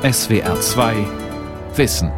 SWR 0.00 0.60
2 0.60 0.94
Wissen. 1.74 2.12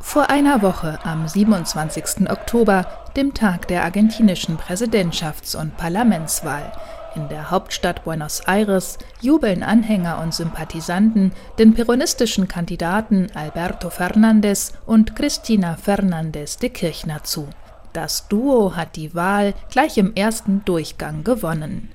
Vor 0.00 0.28
einer 0.28 0.60
Woche, 0.60 0.98
am 1.02 1.26
27. 1.26 2.30
Oktober, 2.30 2.86
dem 3.16 3.32
Tag 3.32 3.66
der 3.68 3.82
argentinischen 3.84 4.58
Präsidentschafts- 4.58 5.56
und 5.56 5.78
Parlamentswahl, 5.78 6.72
in 7.16 7.28
der 7.28 7.50
Hauptstadt 7.50 8.04
Buenos 8.04 8.40
Aires 8.46 8.98
jubeln 9.20 9.62
Anhänger 9.62 10.20
und 10.22 10.34
Sympathisanten 10.34 11.32
den 11.58 11.74
peronistischen 11.74 12.46
Kandidaten 12.46 13.28
Alberto 13.34 13.88
Fernández 13.88 14.72
und 14.84 15.16
Cristina 15.16 15.76
Fernández 15.82 16.58
de 16.60 16.68
Kirchner 16.68 17.24
zu. 17.24 17.48
Das 17.92 18.28
Duo 18.28 18.76
hat 18.76 18.96
die 18.96 19.14
Wahl 19.14 19.54
gleich 19.70 19.96
im 19.96 20.14
ersten 20.14 20.64
Durchgang 20.64 21.24
gewonnen. 21.24 21.90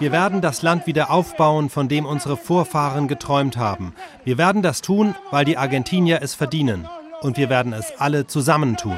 Wir 0.00 0.12
werden 0.12 0.40
das 0.40 0.62
Land 0.62 0.86
wieder 0.86 1.10
aufbauen, 1.10 1.68
von 1.68 1.88
dem 1.88 2.06
unsere 2.06 2.36
Vorfahren 2.36 3.08
geträumt 3.08 3.56
haben. 3.56 3.94
Wir 4.24 4.38
werden 4.38 4.62
das 4.62 4.80
tun, 4.80 5.14
weil 5.30 5.44
die 5.44 5.58
Argentinier 5.58 6.20
es 6.22 6.34
verdienen 6.34 6.88
und 7.22 7.36
wir 7.36 7.48
werden 7.48 7.72
es 7.72 7.92
alle 7.98 8.26
zusammen 8.26 8.76
tun. 8.76 8.96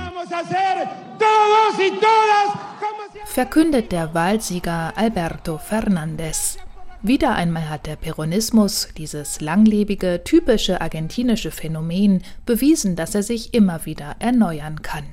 Verkündet 3.26 3.92
der 3.92 4.12
Wahlsieger 4.14 4.92
Alberto 4.96 5.56
Fernández. 5.56 6.58
Wieder 7.02 7.34
einmal 7.34 7.70
hat 7.70 7.86
der 7.86 7.96
Peronismus, 7.96 8.88
dieses 8.96 9.40
langlebige, 9.40 10.22
typische 10.22 10.82
argentinische 10.82 11.50
Phänomen, 11.50 12.22
bewiesen, 12.44 12.94
dass 12.94 13.14
er 13.14 13.22
sich 13.22 13.54
immer 13.54 13.86
wieder 13.86 14.16
erneuern 14.18 14.82
kann. 14.82 15.04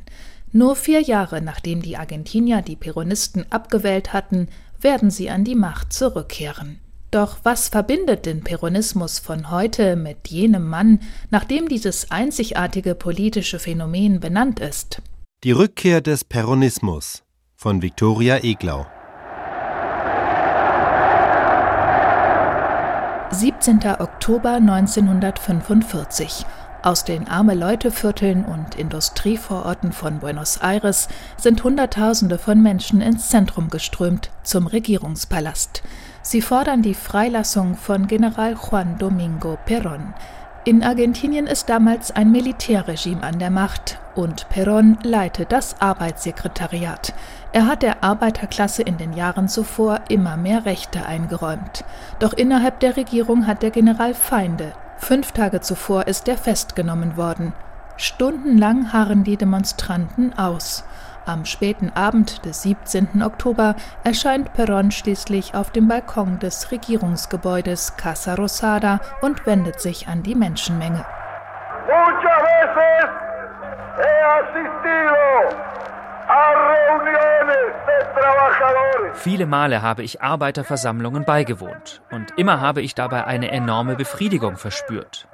Nur 0.52 0.76
vier 0.76 1.02
Jahre 1.02 1.42
nachdem 1.42 1.82
die 1.82 1.96
Argentinier 1.96 2.62
die 2.62 2.76
Peronisten 2.76 3.46
abgewählt 3.52 4.12
hatten, 4.12 4.50
werden 4.82 5.12
sie 5.12 5.30
an 5.30 5.44
die 5.44 5.56
Macht 5.56 5.94
zurückkehren. 5.94 6.80
Doch 7.18 7.40
was 7.42 7.70
verbindet 7.70 8.28
den 8.28 8.44
Peronismus 8.44 9.18
von 9.18 9.50
heute 9.50 9.96
mit 9.96 10.28
jenem 10.28 10.68
Mann, 10.68 11.00
nach 11.32 11.46
dem 11.46 11.68
dieses 11.68 12.12
einzigartige 12.12 12.94
politische 12.94 13.58
Phänomen 13.58 14.20
benannt 14.20 14.60
ist? 14.60 15.02
Die 15.44 15.52
Rückkehr 15.52 16.02
des 16.02 16.24
Peronismus 16.24 17.24
von 17.56 17.82
Viktoria 17.82 18.44
Eglau 18.44 18.86
17. 23.32 23.80
Oktober 23.98 24.54
1945 24.58 26.46
aus 26.84 27.04
den 27.04 27.28
Arme-Leute-Vierteln 27.28 28.46
und 28.46 28.76
Industrievororten 28.76 29.92
von 29.92 30.20
Buenos 30.20 30.58
Aires 30.58 31.08
sind 31.36 31.64
Hunderttausende 31.64 32.38
von 32.38 32.62
Menschen 32.62 33.02
ins 33.02 33.30
Zentrum 33.30 33.72
geströmt, 33.72 34.30
zum 34.44 34.68
Regierungspalast. 34.68 35.82
Sie 36.30 36.42
fordern 36.42 36.82
die 36.82 36.94
Freilassung 36.94 37.78
von 37.78 38.06
General 38.06 38.54
Juan 38.56 38.98
Domingo 38.98 39.58
Perón. 39.66 40.14
In 40.66 40.84
Argentinien 40.84 41.48
ist 41.48 41.70
damals 41.70 42.12
ein 42.12 42.34
Militärregime 42.34 43.24
an 43.24 43.40
der 43.40 43.50
Macht 43.50 43.98
und 44.14 44.46
Perón 44.50 44.98
leitet 45.04 45.54
das 45.54 45.80
Arbeitssekretariat. 45.80 47.14
Er 47.54 47.66
hat 47.66 47.82
der 47.82 48.04
Arbeiterklasse 48.04 48.84
in 48.84 48.98
den 48.98 49.14
Jahren 49.14 49.48
zuvor 49.48 50.02
immer 50.10 50.36
mehr 50.36 50.66
Rechte 50.66 51.06
eingeräumt. 51.06 51.86
Doch 52.20 52.34
innerhalb 52.34 52.82
der 52.82 52.98
Regierung 52.98 53.48
hat 53.48 53.64
der 53.64 53.72
General 53.72 54.14
Feinde. 54.14 54.74
Fünf 54.98 55.32
Tage 55.32 55.62
zuvor 55.62 56.08
ist 56.08 56.28
er 56.28 56.38
festgenommen 56.38 57.16
worden. 57.16 57.54
Stundenlang 57.96 58.92
harren 58.92 59.24
die 59.24 59.38
Demonstranten 59.38 60.38
aus. 60.38 60.84
Am 61.28 61.44
späten 61.44 61.92
Abend 61.94 62.46
des 62.46 62.62
17. 62.62 63.22
Oktober 63.22 63.76
erscheint 64.06 64.52
Perón 64.54 64.92
schließlich 64.92 65.56
auf 65.56 65.72
dem 65.72 65.90
Balkon 65.90 66.40
des 66.40 66.72
Regierungsgebäudes 66.72 67.98
Casa 67.98 68.36
Rosada 68.36 69.02
und 69.20 69.46
wendet 69.46 69.82
sich 69.82 70.08
an 70.08 70.24
die 70.24 70.36
Menschenmenge. 70.36 71.06
Viele 79.16 79.46
Male 79.48 79.82
habe 79.82 80.04
ich 80.04 80.22
Arbeiterversammlungen 80.22 81.26
beigewohnt 81.26 82.02
und 82.10 82.32
immer 82.38 82.62
habe 82.62 82.82
ich 82.82 82.96
dabei 82.96 83.26
eine 83.26 83.52
enorme 83.52 83.98
Befriedigung 83.98 84.56
verspürt. 84.56 85.28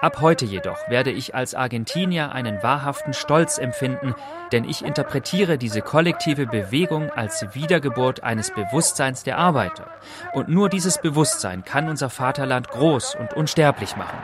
Ab 0.00 0.20
heute 0.20 0.44
jedoch 0.44 0.88
werde 0.88 1.10
ich 1.10 1.34
als 1.34 1.54
Argentinier 1.54 2.32
einen 2.32 2.62
wahrhaften 2.62 3.12
Stolz 3.12 3.58
empfinden, 3.58 4.14
denn 4.52 4.64
ich 4.64 4.84
interpretiere 4.84 5.56
diese 5.56 5.80
kollektive 5.80 6.46
Bewegung 6.46 7.10
als 7.10 7.54
Wiedergeburt 7.54 8.22
eines 8.22 8.50
Bewusstseins 8.50 9.22
der 9.22 9.38
Arbeiter. 9.38 9.86
Und 10.32 10.48
nur 10.48 10.68
dieses 10.68 10.98
Bewusstsein 11.00 11.64
kann 11.64 11.88
unser 11.88 12.10
Vaterland 12.10 12.68
groß 12.68 13.14
und 13.14 13.34
unsterblich 13.34 13.96
machen. 13.96 14.18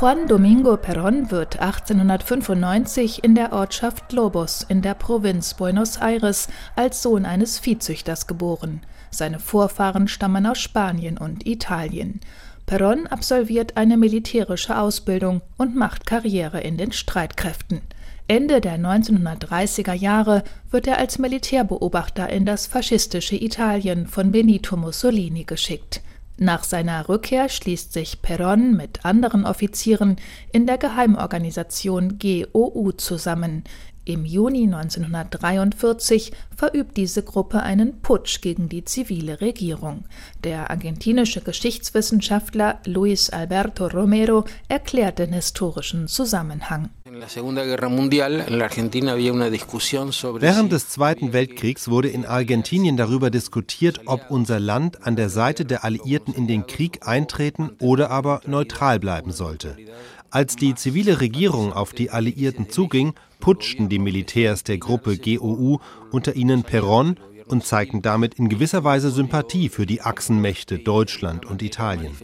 Juan 0.00 0.28
Domingo 0.28 0.76
Perón 0.76 1.32
wird 1.32 1.58
1895 1.58 3.24
in 3.24 3.34
der 3.34 3.52
Ortschaft 3.52 4.12
Lobos 4.12 4.64
in 4.68 4.80
der 4.80 4.94
Provinz 4.94 5.54
Buenos 5.54 5.96
Aires 5.96 6.46
als 6.76 7.02
Sohn 7.02 7.26
eines 7.26 7.58
Viehzüchters 7.58 8.28
geboren. 8.28 8.82
Seine 9.10 9.40
Vorfahren 9.40 10.06
stammen 10.06 10.46
aus 10.46 10.60
Spanien 10.60 11.18
und 11.18 11.48
Italien. 11.48 12.20
Perón 12.64 13.08
absolviert 13.08 13.76
eine 13.76 13.96
militärische 13.96 14.78
Ausbildung 14.78 15.40
und 15.56 15.74
macht 15.74 16.06
Karriere 16.06 16.60
in 16.60 16.76
den 16.76 16.92
Streitkräften. 16.92 17.80
Ende 18.28 18.60
der 18.60 18.78
1930er 18.78 19.94
Jahre 19.94 20.44
wird 20.70 20.86
er 20.86 20.98
als 20.98 21.18
Militärbeobachter 21.18 22.28
in 22.28 22.46
das 22.46 22.68
faschistische 22.68 23.34
Italien 23.34 24.06
von 24.06 24.30
Benito 24.30 24.76
Mussolini 24.76 25.42
geschickt. 25.42 26.02
Nach 26.40 26.62
seiner 26.62 27.08
Rückkehr 27.08 27.48
schließt 27.48 27.92
sich 27.92 28.18
Perón 28.22 28.76
mit 28.76 29.04
anderen 29.04 29.44
Offizieren 29.44 30.16
in 30.52 30.66
der 30.66 30.78
Geheimorganisation 30.78 32.18
GOU 32.18 32.92
zusammen, 32.92 33.64
im 34.08 34.24
Juni 34.24 34.62
1943 34.62 36.32
verübt 36.56 36.96
diese 36.96 37.22
Gruppe 37.22 37.62
einen 37.62 38.00
Putsch 38.00 38.40
gegen 38.40 38.70
die 38.70 38.82
zivile 38.82 39.42
Regierung. 39.42 40.04
Der 40.44 40.70
argentinische 40.70 41.42
Geschichtswissenschaftler 41.42 42.80
Luis 42.86 43.28
Alberto 43.28 43.86
Romero 43.86 44.46
erklärt 44.68 45.18
den 45.18 45.34
historischen 45.34 46.08
Zusammenhang. 46.08 46.88
Während 50.40 50.72
des 50.72 50.88
Zweiten 50.88 51.32
Weltkriegs 51.32 51.88
wurde 51.88 52.08
in 52.08 52.26
Argentinien 52.26 52.96
darüber 52.96 53.30
diskutiert, 53.30 54.00
ob 54.06 54.30
unser 54.30 54.60
Land 54.60 55.06
an 55.06 55.16
der 55.16 55.28
Seite 55.28 55.64
der 55.64 55.84
Alliierten 55.84 56.32
in 56.34 56.46
den 56.46 56.66
Krieg 56.66 57.06
eintreten 57.06 57.70
oder 57.80 58.10
aber 58.10 58.40
neutral 58.46 59.00
bleiben 59.00 59.32
sollte. 59.32 59.76
Als 60.30 60.56
die 60.56 60.74
zivile 60.74 61.20
Regierung 61.20 61.72
auf 61.72 61.92
die 61.92 62.10
Alliierten 62.10 62.68
zuging, 62.70 63.14
putschten 63.40 63.88
die 63.88 63.98
Militärs 63.98 64.62
der 64.62 64.78
Gruppe 64.78 65.16
GOU, 65.16 65.78
unter 66.10 66.36
ihnen 66.36 66.64
Perón, 66.64 67.16
und 67.48 67.64
zeigten 67.64 68.02
damit 68.02 68.34
in 68.34 68.48
gewisser 68.48 68.84
Weise 68.84 69.10
Sympathie 69.10 69.68
für 69.68 69.86
die 69.86 70.02
Achsenmächte 70.02 70.78
Deutschland 70.78 71.46
und 71.46 71.62
Italien. 71.62 72.16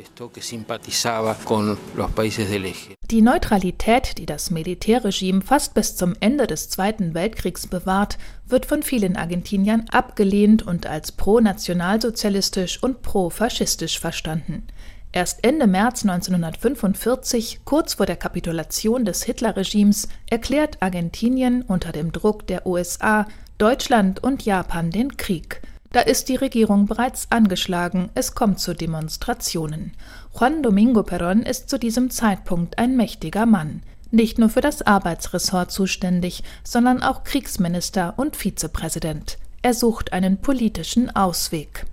Die 3.10 3.22
Neutralität, 3.22 4.18
die 4.18 4.26
das 4.26 4.50
Militärregime 4.50 5.42
fast 5.42 5.74
bis 5.74 5.96
zum 5.96 6.14
Ende 6.20 6.46
des 6.46 6.68
Zweiten 6.68 7.14
Weltkriegs 7.14 7.66
bewahrt, 7.66 8.18
wird 8.46 8.66
von 8.66 8.82
vielen 8.82 9.16
Argentiniern 9.16 9.86
abgelehnt 9.90 10.62
und 10.62 10.86
als 10.86 11.12
pro-nationalsozialistisch 11.12 12.82
und 12.82 13.02
pro-faschistisch 13.02 13.98
verstanden. 13.98 14.66
Erst 15.14 15.44
Ende 15.44 15.68
März 15.68 16.02
1945, 16.02 17.60
kurz 17.64 17.94
vor 17.94 18.04
der 18.04 18.16
Kapitulation 18.16 19.04
des 19.04 19.22
Hitlerregimes, 19.22 20.08
erklärt 20.28 20.82
Argentinien 20.82 21.62
unter 21.62 21.92
dem 21.92 22.10
Druck 22.10 22.48
der 22.48 22.66
USA, 22.66 23.28
Deutschland 23.58 24.20
und 24.20 24.44
Japan 24.44 24.90
den 24.90 25.16
Krieg. 25.16 25.62
Da 25.92 26.00
ist 26.00 26.28
die 26.28 26.34
Regierung 26.34 26.86
bereits 26.86 27.30
angeschlagen, 27.30 28.10
es 28.16 28.34
kommt 28.34 28.58
zu 28.58 28.74
Demonstrationen. 28.74 29.92
Juan 30.36 30.60
Domingo 30.60 31.02
Perón 31.02 31.46
ist 31.46 31.70
zu 31.70 31.78
diesem 31.78 32.10
Zeitpunkt 32.10 32.78
ein 32.78 32.96
mächtiger 32.96 33.46
Mann, 33.46 33.84
nicht 34.10 34.40
nur 34.40 34.48
für 34.48 34.60
das 34.60 34.82
Arbeitsressort 34.82 35.70
zuständig, 35.70 36.42
sondern 36.64 37.00
auch 37.00 37.22
Kriegsminister 37.22 38.14
und 38.16 38.34
Vizepräsident. 38.34 39.38
Er 39.62 39.74
sucht 39.74 40.12
einen 40.12 40.38
politischen 40.38 41.14
Ausweg. 41.14 41.86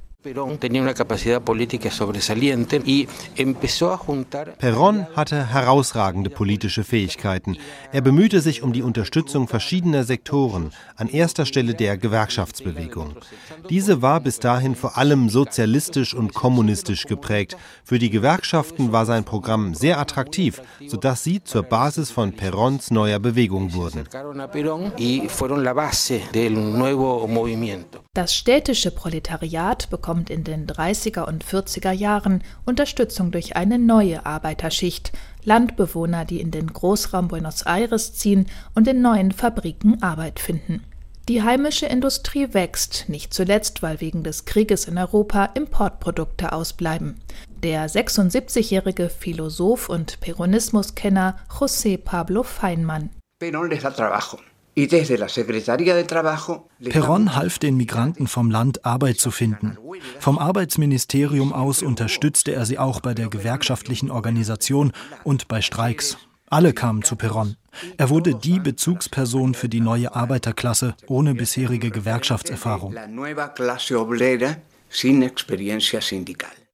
Perón 4.60 5.08
hatte 5.16 5.48
herausragende 5.48 6.30
politische 6.30 6.84
Fähigkeiten. 6.84 7.58
Er 7.92 8.02
bemühte 8.02 8.40
sich 8.40 8.62
um 8.62 8.72
die 8.72 8.84
Unterstützung 8.84 9.48
verschiedener 9.48 10.04
Sektoren, 10.04 10.74
an 10.96 11.08
erster 11.08 11.48
Stelle 11.48 11.74
der 11.74 11.98
Gewerkschaftsbewegung. 11.98 13.16
Diese 13.72 14.04
war 14.04 14.20
bis 14.20 14.38
dahin 14.38 14.76
vor 14.76 14.96
allem 14.96 15.28
sozialistisch 15.30 16.14
und 16.14 16.36
kommunistisch 16.36 17.08
geprägt. 17.08 17.58
Für 17.84 17.98
die 17.98 18.12
Gewerkschaften 18.12 18.92
war 18.92 19.08
sein 19.08 19.24
Programm 19.24 19.74
sehr 19.74 20.00
attraktiv, 20.00 20.62
sodass 20.86 21.24
sie 21.24 21.44
zur 21.44 21.64
Basis 21.64 22.12
von 22.12 22.34
Perons 22.34 22.92
neuer 22.92 23.18
Bewegung 23.18 23.74
wurden. 23.74 24.04
Das 28.14 28.36
städtische 28.36 28.92
Proletariat 28.92 29.90
bekommt 29.90 30.30
in 30.30 30.44
den 30.44 30.68
30er 30.68 31.24
und 31.24 31.46
40er 31.46 31.94
Jahren 31.94 32.44
Unterstützung 32.66 33.32
durch 33.32 33.56
eine 33.56 33.80
neue 33.80 34.26
Arbeiterschicht, 34.26 35.14
Landbewohner, 35.46 36.26
die 36.26 36.42
in 36.42 36.52
den 36.52 36.68
Großraum 36.68 37.30
Buenos 37.30 37.62
Aires 37.62 38.14
ziehen 38.14 38.48
und 38.76 38.90
in 38.90 39.02
neuen 39.02 39.32
Fabriken 39.32 40.04
Arbeit 40.04 40.42
finden. 40.42 40.84
Die 41.30 41.42
heimische 41.42 41.86
Industrie 41.86 42.54
wächst, 42.54 43.06
nicht 43.08 43.34
zuletzt, 43.34 43.82
weil 43.82 44.02
wegen 44.02 44.24
des 44.24 44.44
Krieges 44.44 44.90
in 44.90 44.98
Europa 44.98 45.46
Importprodukte 45.46 46.52
ausbleiben. 46.52 47.16
Der 47.64 47.90
76-jährige 47.90 49.08
Philosoph 49.08 49.88
und 49.88 50.20
Peronismuskenner 50.20 51.38
José 51.50 51.98
Pablo 51.98 52.44
Feinmann. 52.44 53.12
Perón 53.40 53.70
les 53.70 53.84
da 53.84 53.92
trabajo. 53.92 54.38
Perón 56.90 57.36
half 57.36 57.60
den 57.60 57.76
Migranten 57.76 58.28
vom 58.28 58.50
Land 58.50 58.86
Arbeit 58.86 59.18
zu 59.18 59.32
finden. 59.32 59.78
Vom 60.20 60.38
Arbeitsministerium 60.40 61.52
aus 61.52 61.82
unterstützte 61.82 62.54
er 62.54 62.66
sie 62.66 62.80
auch 62.80 63.02
bei 63.02 63.14
der 63.14 63.28
gewerkschaftlichen 63.28 64.10
Organisation 64.12 64.94
und 65.24 65.48
bei 65.48 65.62
Streiks. 65.62 66.18
Alle 66.50 66.74
kamen 66.74 67.04
zu 67.04 67.16
Perón. 67.16 67.56
Er 67.98 68.10
wurde 68.10 68.36
die 68.36 68.60
Bezugsperson 68.60 69.54
für 69.54 69.70
die 69.70 69.80
neue 69.80 70.14
Arbeiterklasse 70.14 70.96
ohne 71.08 71.34
bisherige 71.34 71.92
Gewerkschaftserfahrung. 71.92 72.94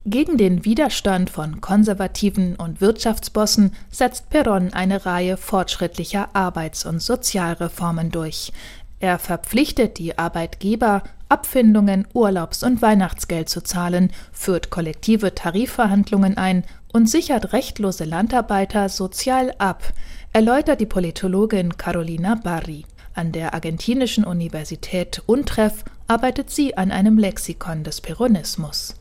Gegen 0.09 0.37
den 0.37 0.63
Widerstand 0.63 1.29
von 1.29 1.59
Konservativen 1.59 2.55
und 2.55 2.79
Wirtschaftsbossen 2.79 3.73
setzt 3.91 4.31
Perón 4.31 4.71
eine 4.71 5.05
Reihe 5.05 5.35
fortschrittlicher 5.35 6.29
Arbeits- 6.31 6.85
und 6.85 7.01
Sozialreformen 7.01 8.09
durch. 8.09 8.53
Er 9.01 9.19
verpflichtet 9.19 9.97
die 9.97 10.17
Arbeitgeber, 10.17 11.03
Abfindungen, 11.27 12.07
Urlaubs- 12.13 12.63
und 12.63 12.81
Weihnachtsgeld 12.81 13.49
zu 13.49 13.61
zahlen, 13.61 14.13
führt 14.31 14.69
kollektive 14.69 15.35
Tarifverhandlungen 15.35 16.37
ein 16.37 16.63
und 16.93 17.09
sichert 17.09 17.51
rechtlose 17.51 18.05
Landarbeiter 18.05 18.87
sozial 18.87 19.53
ab, 19.57 19.91
erläutert 20.31 20.79
die 20.79 20.85
Politologin 20.85 21.75
Carolina 21.75 22.35
Barri. 22.35 22.85
An 23.13 23.33
der 23.33 23.53
argentinischen 23.53 24.23
Universität 24.23 25.21
Untreff 25.25 25.83
arbeitet 26.07 26.49
sie 26.49 26.77
an 26.77 26.91
einem 26.91 27.17
Lexikon 27.17 27.83
des 27.83 27.99
Peronismus. 27.99 28.95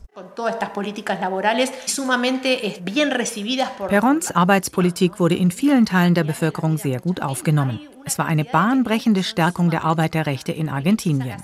Perons 3.87 4.31
Arbeitspolitik 4.31 5.19
wurde 5.19 5.35
in 5.35 5.51
vielen 5.51 5.85
Teilen 5.85 6.15
der 6.15 6.23
Bevölkerung 6.23 6.77
sehr 6.77 6.99
gut 6.99 7.21
aufgenommen. 7.21 7.79
Es 8.03 8.17
war 8.17 8.25
eine 8.25 8.43
bahnbrechende 8.43 9.21
Stärkung 9.21 9.69
der 9.69 9.83
Arbeiterrechte 9.83 10.51
in 10.51 10.69
Argentinien. 10.69 11.37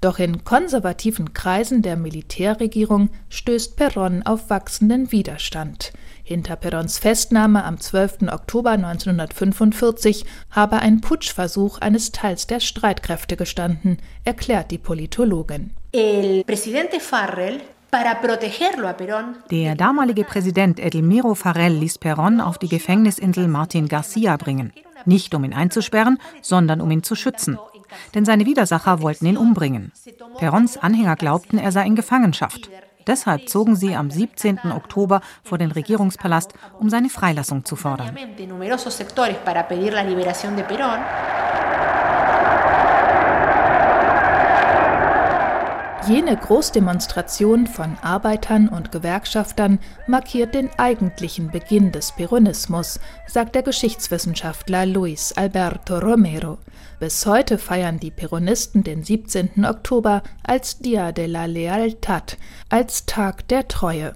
Doch 0.00 0.18
in 0.18 0.44
konservativen 0.44 1.32
Kreisen 1.32 1.82
der 1.82 1.96
Militärregierung 1.96 3.10
stößt 3.28 3.78
Perón 3.78 4.26
auf 4.26 4.50
wachsenden 4.50 5.12
Widerstand. 5.12 5.92
Hinter 6.28 6.56
Perons 6.56 6.98
Festnahme 6.98 7.62
am 7.62 7.78
12. 7.78 8.22
Oktober 8.32 8.72
1945 8.72 10.24
habe 10.50 10.80
ein 10.80 11.00
Putschversuch 11.00 11.78
eines 11.78 12.10
Teils 12.10 12.48
der 12.48 12.58
Streitkräfte 12.58 13.36
gestanden, 13.36 13.98
erklärt 14.24 14.72
die 14.72 14.78
Politologin. 14.78 15.70
Der 19.52 19.74
damalige 19.76 20.24
Präsident 20.24 20.80
Edelmiro 20.80 21.36
Farrell 21.36 21.74
ließ 21.74 22.00
Perón 22.00 22.40
auf 22.40 22.58
die 22.58 22.68
Gefängnisinsel 22.68 23.46
Martin 23.46 23.86
Garcia 23.86 24.36
bringen. 24.36 24.72
Nicht 25.04 25.32
um 25.32 25.44
ihn 25.44 25.54
einzusperren, 25.54 26.18
sondern 26.42 26.80
um 26.80 26.90
ihn 26.90 27.04
zu 27.04 27.14
schützen. 27.14 27.56
Denn 28.16 28.24
seine 28.24 28.46
Widersacher 28.46 29.00
wollten 29.00 29.26
ihn 29.26 29.36
umbringen. 29.36 29.92
Perons 30.38 30.76
Anhänger 30.76 31.14
glaubten, 31.14 31.58
er 31.58 31.70
sei 31.70 31.86
in 31.86 31.94
Gefangenschaft. 31.94 32.68
Deshalb 33.06 33.48
zogen 33.48 33.76
sie 33.76 33.94
am 33.94 34.10
17. 34.10 34.72
Oktober 34.72 35.20
vor 35.44 35.58
den 35.58 35.70
Regierungspalast, 35.70 36.52
um 36.78 36.90
seine 36.90 37.08
Freilassung 37.08 37.64
zu 37.64 37.76
fordern. 37.76 38.16
Jene 46.08 46.36
Großdemonstration 46.36 47.66
von 47.66 47.98
Arbeitern 48.00 48.68
und 48.68 48.92
Gewerkschaftern 48.92 49.80
markiert 50.06 50.54
den 50.54 50.70
eigentlichen 50.78 51.50
Beginn 51.50 51.90
des 51.90 52.12
Peronismus, 52.12 53.00
sagt 53.26 53.56
der 53.56 53.64
Geschichtswissenschaftler 53.64 54.86
Luis 54.86 55.32
Alberto 55.32 55.98
Romero. 55.98 56.58
Bis 57.00 57.26
heute 57.26 57.58
feiern 57.58 57.98
die 57.98 58.12
Peronisten 58.12 58.84
den 58.84 59.02
17. 59.02 59.64
Oktober 59.64 60.22
als 60.44 60.78
Dia 60.78 61.10
de 61.10 61.26
la 61.26 61.46
Lealtad, 61.46 62.38
als 62.68 63.06
Tag 63.06 63.48
der 63.48 63.66
Treue. 63.66 64.14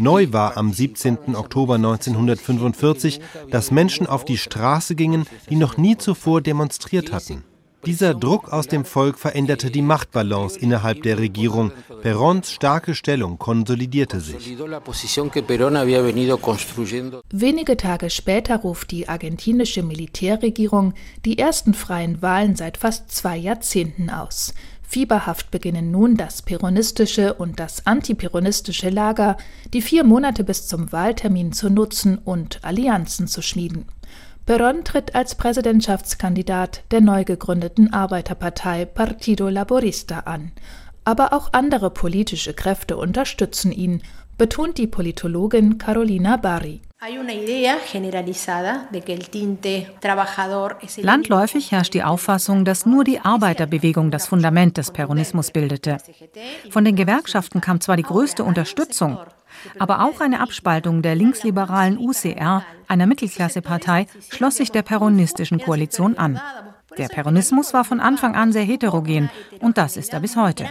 Neu 0.00 0.32
war 0.32 0.56
am 0.56 0.72
17. 0.72 1.36
Oktober 1.36 1.74
1945, 1.76 3.20
dass 3.48 3.70
Menschen 3.70 4.08
auf 4.08 4.24
die 4.24 4.38
Straße 4.38 4.96
gingen, 4.96 5.26
die 5.48 5.56
noch 5.56 5.76
nie 5.76 5.96
zuvor 5.96 6.40
demonstriert 6.40 7.12
hatten. 7.12 7.44
Dieser 7.86 8.14
Druck 8.14 8.52
aus 8.52 8.66
dem 8.66 8.84
Volk 8.84 9.18
veränderte 9.18 9.70
die 9.70 9.82
Machtbalance 9.82 10.58
innerhalb 10.58 11.02
der 11.02 11.18
Regierung. 11.18 11.72
Perons 12.02 12.52
starke 12.52 12.94
Stellung 12.94 13.38
konsolidierte 13.38 14.20
sich. 14.20 14.56
Wenige 17.30 17.76
Tage 17.76 18.10
später 18.10 18.56
ruft 18.56 18.90
die 18.90 19.08
argentinische 19.08 19.82
Militärregierung 19.82 20.94
die 21.24 21.38
ersten 21.38 21.74
freien 21.74 22.22
Wahlen 22.22 22.56
seit 22.56 22.76
fast 22.76 23.10
zwei 23.10 23.36
Jahrzehnten 23.36 24.10
aus. 24.10 24.54
Fieberhaft 24.86 25.50
beginnen 25.50 25.90
nun 25.90 26.16
das 26.16 26.42
peronistische 26.42 27.34
und 27.34 27.58
das 27.58 27.86
antiperonistische 27.86 28.90
Lager, 28.90 29.36
die 29.72 29.82
vier 29.82 30.04
Monate 30.04 30.44
bis 30.44 30.68
zum 30.68 30.92
Wahltermin 30.92 31.52
zu 31.52 31.68
nutzen 31.68 32.18
und 32.18 32.60
Allianzen 32.62 33.26
zu 33.26 33.42
schmieden. 33.42 33.86
Perón 34.46 34.84
tritt 34.84 35.14
als 35.14 35.36
Präsidentschaftskandidat 35.36 36.82
der 36.90 37.00
neu 37.00 37.24
gegründeten 37.24 37.94
Arbeiterpartei 37.94 38.84
Partido 38.84 39.48
Laborista 39.48 40.20
an. 40.20 40.52
Aber 41.04 41.32
auch 41.32 41.50
andere 41.52 41.90
politische 41.90 42.52
Kräfte 42.52 42.98
unterstützen 42.98 43.72
ihn, 43.72 44.02
betont 44.36 44.76
die 44.76 44.86
Politologin 44.86 45.78
Carolina 45.78 46.36
Barri. 46.36 46.82
Landläufig 50.96 51.72
herrscht 51.72 51.94
die 51.94 52.02
Auffassung, 52.02 52.64
dass 52.64 52.86
nur 52.86 53.04
die 53.04 53.20
Arbeiterbewegung 53.20 54.10
das 54.10 54.26
Fundament 54.26 54.76
des 54.76 54.90
Peronismus 54.90 55.50
bildete. 55.50 55.98
Von 56.70 56.84
den 56.84 56.96
Gewerkschaften 56.96 57.60
kam 57.60 57.80
zwar 57.80 57.96
die 57.96 58.02
größte 58.02 58.44
Unterstützung, 58.44 59.18
aber 59.78 60.04
auch 60.04 60.20
eine 60.20 60.40
Abspaltung 60.40 61.02
der 61.02 61.14
linksliberalen 61.14 61.98
UCR, 61.98 62.64
einer 62.88 63.06
Mittelklassepartei, 63.06 64.06
schloss 64.30 64.56
sich 64.56 64.70
der 64.70 64.82
peronistischen 64.82 65.60
Koalition 65.60 66.16
an. 66.16 66.40
Der 66.96 67.08
Peronismus 67.08 67.74
war 67.74 67.84
von 67.84 68.00
Anfang 68.00 68.34
an 68.34 68.52
sehr 68.52 68.62
heterogen 68.62 69.30
und 69.60 69.78
das 69.78 69.96
ist 69.96 70.12
er 70.12 70.20
bis 70.20 70.36
heute. 70.36 70.66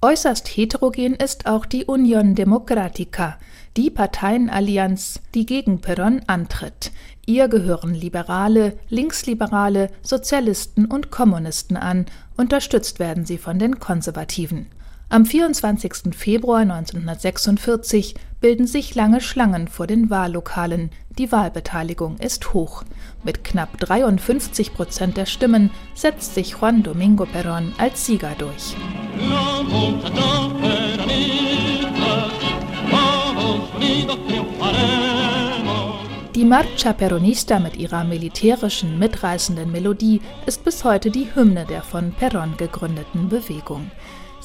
Äußerst 0.00 0.48
heterogen 0.48 1.14
ist 1.14 1.46
auch 1.46 1.66
die 1.66 1.84
Union 1.84 2.34
Democratica, 2.34 3.36
die 3.76 3.90
Parteienallianz, 3.90 5.20
die 5.34 5.44
gegen 5.44 5.80
Perón 5.80 6.22
antritt. 6.28 6.92
Ihr 7.26 7.48
gehören 7.48 7.94
Liberale, 7.94 8.78
Linksliberale, 8.88 9.90
Sozialisten 10.02 10.86
und 10.86 11.10
Kommunisten 11.10 11.76
an, 11.76 12.06
unterstützt 12.36 13.00
werden 13.00 13.26
sie 13.26 13.38
von 13.38 13.58
den 13.58 13.80
Konservativen. 13.80 14.66
Am 15.10 15.24
24. 15.24 16.14
Februar 16.14 16.60
1946 16.60 18.14
bilden 18.42 18.66
sich 18.66 18.94
lange 18.94 19.22
Schlangen 19.22 19.66
vor 19.66 19.86
den 19.86 20.10
Wahllokalen. 20.10 20.90
Die 21.16 21.32
Wahlbeteiligung 21.32 22.18
ist 22.18 22.52
hoch. 22.52 22.84
Mit 23.24 23.42
knapp 23.42 23.78
53 23.78 24.74
Prozent 24.74 25.16
der 25.16 25.24
Stimmen 25.24 25.70
setzt 25.94 26.34
sich 26.34 26.56
Juan 26.60 26.82
Domingo 26.82 27.24
Perón 27.24 27.72
als 27.78 28.04
Sieger 28.04 28.34
durch. 28.36 28.76
Die 36.34 36.44
Marcha 36.44 36.92
Peronista 36.92 37.58
mit 37.58 37.76
ihrer 37.76 38.04
militärischen, 38.04 38.98
mitreißenden 38.98 39.72
Melodie 39.72 40.20
ist 40.44 40.64
bis 40.64 40.84
heute 40.84 41.10
die 41.10 41.34
Hymne 41.34 41.64
der 41.64 41.82
von 41.82 42.12
Perón 42.12 42.58
gegründeten 42.58 43.30
Bewegung. 43.30 43.90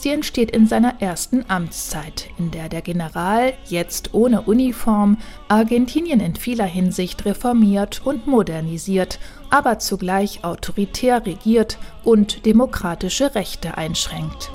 Sie 0.04 0.10
entsteht 0.10 0.52
in 0.52 0.68
seiner 0.68 1.02
ersten 1.02 1.46
Amtszeit, 1.48 2.28
in 2.38 2.52
der 2.52 2.68
der 2.68 2.82
General, 2.82 3.54
jetzt 3.68 4.14
ohne 4.14 4.42
Uniform, 4.42 5.18
Argentinien 5.48 6.20
in 6.20 6.36
vieler 6.36 6.66
Hinsicht 6.66 7.24
reformiert 7.24 8.02
und 8.04 8.28
modernisiert, 8.28 9.18
aber 9.50 9.80
zugleich 9.80 10.44
autoritär 10.44 11.26
regiert 11.26 11.78
und 12.04 12.46
demokratische 12.46 13.34
Rechte 13.34 13.78
einschränkt. 13.78 14.52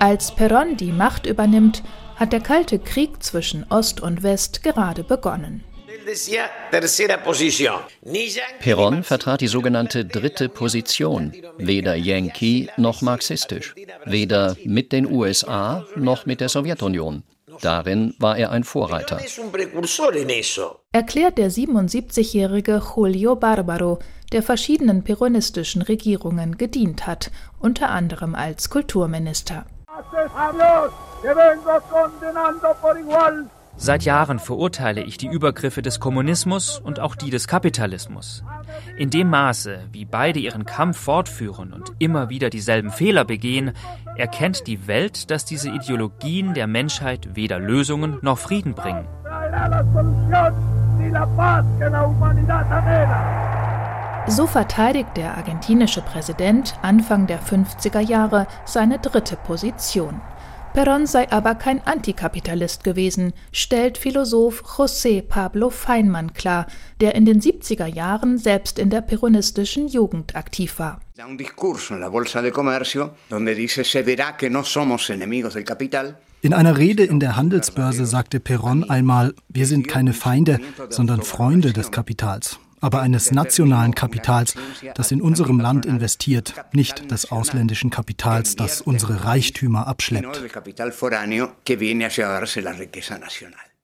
Als 0.00 0.36
Perón 0.36 0.74
die 0.74 0.90
Macht 0.90 1.26
übernimmt, 1.26 1.84
hat 2.16 2.32
der 2.32 2.40
Kalte 2.40 2.80
Krieg 2.80 3.22
zwischen 3.22 3.64
Ost 3.70 4.00
und 4.00 4.24
West 4.24 4.64
gerade 4.64 5.04
begonnen. 5.04 5.62
Perón 8.60 9.02
vertrat 9.02 9.40
die 9.40 9.48
sogenannte 9.48 10.04
dritte 10.04 10.48
Position, 10.48 11.32
weder 11.58 11.94
Yankee 11.94 12.68
noch 12.76 13.02
marxistisch, 13.02 13.74
weder 14.04 14.56
mit 14.64 14.92
den 14.92 15.10
USA 15.10 15.86
noch 15.96 16.26
mit 16.26 16.40
der 16.40 16.48
Sowjetunion. 16.48 17.22
Darin 17.60 18.14
war 18.18 18.36
er 18.36 18.50
ein 18.50 18.64
Vorreiter. 18.64 19.18
Erklärt 20.92 21.38
der 21.38 21.50
77-jährige 21.50 22.82
Julio 22.96 23.36
Barbaro, 23.36 23.98
der 24.32 24.42
verschiedenen 24.42 25.04
peronistischen 25.04 25.82
Regierungen 25.82 26.58
gedient 26.58 27.06
hat, 27.06 27.30
unter 27.60 27.90
anderem 27.90 28.34
als 28.34 28.70
Kulturminister. 28.70 29.66
Seit 33.76 34.04
Jahren 34.04 34.38
verurteile 34.38 35.02
ich 35.02 35.18
die 35.18 35.26
Übergriffe 35.26 35.82
des 35.82 35.98
Kommunismus 35.98 36.78
und 36.78 37.00
auch 37.00 37.16
die 37.16 37.30
des 37.30 37.48
Kapitalismus. 37.48 38.44
In 38.96 39.10
dem 39.10 39.30
Maße, 39.30 39.80
wie 39.92 40.04
beide 40.04 40.38
ihren 40.38 40.64
Kampf 40.64 40.98
fortführen 40.98 41.72
und 41.72 41.92
immer 41.98 42.28
wieder 42.28 42.50
dieselben 42.50 42.90
Fehler 42.90 43.24
begehen, 43.24 43.72
erkennt 44.16 44.66
die 44.68 44.86
Welt, 44.86 45.30
dass 45.30 45.44
diese 45.44 45.70
Ideologien 45.70 46.54
der 46.54 46.68
Menschheit 46.68 47.34
weder 47.34 47.58
Lösungen 47.58 48.18
noch 48.22 48.38
Frieden 48.38 48.74
bringen. 48.74 49.06
So 54.26 54.46
verteidigt 54.46 55.16
der 55.16 55.36
argentinische 55.36 56.00
Präsident 56.00 56.74
Anfang 56.80 57.26
der 57.26 57.40
50er 57.40 58.00
Jahre 58.00 58.46
seine 58.64 58.98
dritte 58.98 59.36
Position. 59.36 60.20
Perón 60.74 61.06
sei 61.06 61.30
aber 61.30 61.54
kein 61.54 61.86
Antikapitalist 61.86 62.82
gewesen, 62.82 63.32
stellt 63.52 63.96
Philosoph 63.96 64.64
José 64.64 65.22
Pablo 65.22 65.70
Feinmann 65.70 66.34
klar, 66.34 66.66
der 67.00 67.14
in 67.14 67.24
den 67.24 67.40
70er 67.40 67.86
Jahren 67.86 68.38
selbst 68.38 68.80
in 68.80 68.90
der 68.90 69.00
peronistischen 69.00 69.86
Jugend 69.86 70.34
aktiv 70.34 70.80
war. 70.80 71.00
In 76.42 76.52
einer 76.52 76.76
Rede 76.76 77.04
in 77.04 77.20
der 77.20 77.36
Handelsbörse 77.36 78.06
sagte 78.06 78.38
Perón 78.40 78.90
einmal, 78.90 79.34
wir 79.48 79.66
sind 79.66 79.86
keine 79.86 80.12
Feinde, 80.12 80.58
sondern 80.88 81.22
Freunde 81.22 81.72
des 81.72 81.92
Kapitals 81.92 82.58
aber 82.84 83.00
eines 83.00 83.32
nationalen 83.32 83.94
Kapitals, 83.94 84.54
das 84.94 85.10
in 85.10 85.22
unserem 85.22 85.58
Land 85.58 85.86
investiert, 85.86 86.52
nicht 86.72 87.10
des 87.10 87.32
ausländischen 87.32 87.88
Kapitals, 87.88 88.56
das 88.56 88.82
unsere 88.82 89.24
Reichtümer 89.24 89.86
abschleppt. 89.86 90.42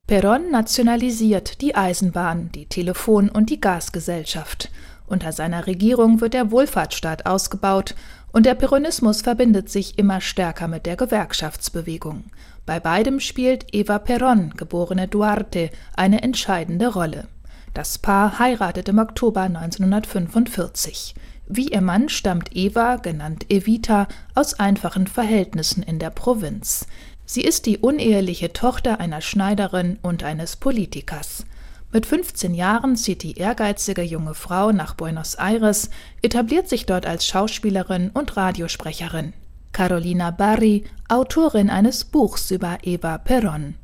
Perón 0.07 0.50
nationalisiert 0.50 1.61
die 1.62 1.75
Eisenbahn, 1.75 2.50
die 2.52 2.66
Telefon- 2.66 3.30
und 3.30 3.49
die 3.49 3.61
Gasgesellschaft. 3.61 4.71
Unter 5.07 5.33
seiner 5.33 5.66
Regierung 5.66 6.21
wird 6.21 6.35
der 6.35 6.50
Wohlfahrtsstaat 6.50 7.25
ausgebaut 7.25 7.95
und 8.33 8.45
der 8.45 8.54
Peronismus 8.54 9.23
verbindet 9.23 9.71
sich 9.71 9.99
immer 9.99 10.21
stärker 10.21 10.69
mit 10.69 10.85
der 10.85 10.97
Gewerkschaftsbewegung. 10.97 12.25
Bei 12.66 12.80
beidem 12.80 13.19
spielt 13.19 13.73
Eva 13.73 13.97
Perón, 13.97 14.54
geborene 14.57 15.09
Duarte, 15.09 15.71
eine 15.97 16.23
entscheidende 16.23 16.88
Rolle. 16.88 17.28
Das 17.73 17.99
Paar 17.99 18.41
heiratet 18.41 18.89
im 18.89 18.99
Oktober 18.99 19.43
1945. 19.43 21.15
Wie 21.47 21.69
ihr 21.69 21.81
Mann 21.81 22.09
stammt 22.09 22.57
Eva, 22.57 22.97
genannt 22.97 23.47
Evita, 23.49 24.09
aus 24.35 24.55
einfachen 24.55 25.07
Verhältnissen 25.07 25.85
in 25.85 26.00
der 26.00 26.11
Provinz. 26.11 26.87
Sie 27.27 27.43
ist 27.43 27.67
die 27.67 27.79
uneheliche 27.79 28.53
Tochter 28.53 28.99
einer 28.99 29.21
Schneiderin 29.21 30.00
und 30.03 30.25
eines 30.25 30.57
Politikers. 30.57 31.45
Mit 31.93 32.07
15 32.07 32.55
Jahren 32.55 32.97
zieht 32.97 33.23
die 33.23 33.39
ehrgeizige 33.39 34.03
junge 34.03 34.35
Frau 34.35 34.73
nach 34.73 34.95
Buenos 34.95 35.37
Aires, 35.37 35.91
etabliert 36.23 36.69
sich 36.69 36.87
dort 36.87 37.07
als 37.07 37.25
Schauspielerin 37.25 38.11
und 38.11 38.37
Radiosprecherin. 38.37 39.33
Carolina 39.71 40.33
Barry, 40.33 40.85
Autorin 41.09 41.71
eines 41.71 42.05
Buchs 42.05 42.50
über 42.50 42.79
Eva 42.83 43.15
Perón. 43.17 43.75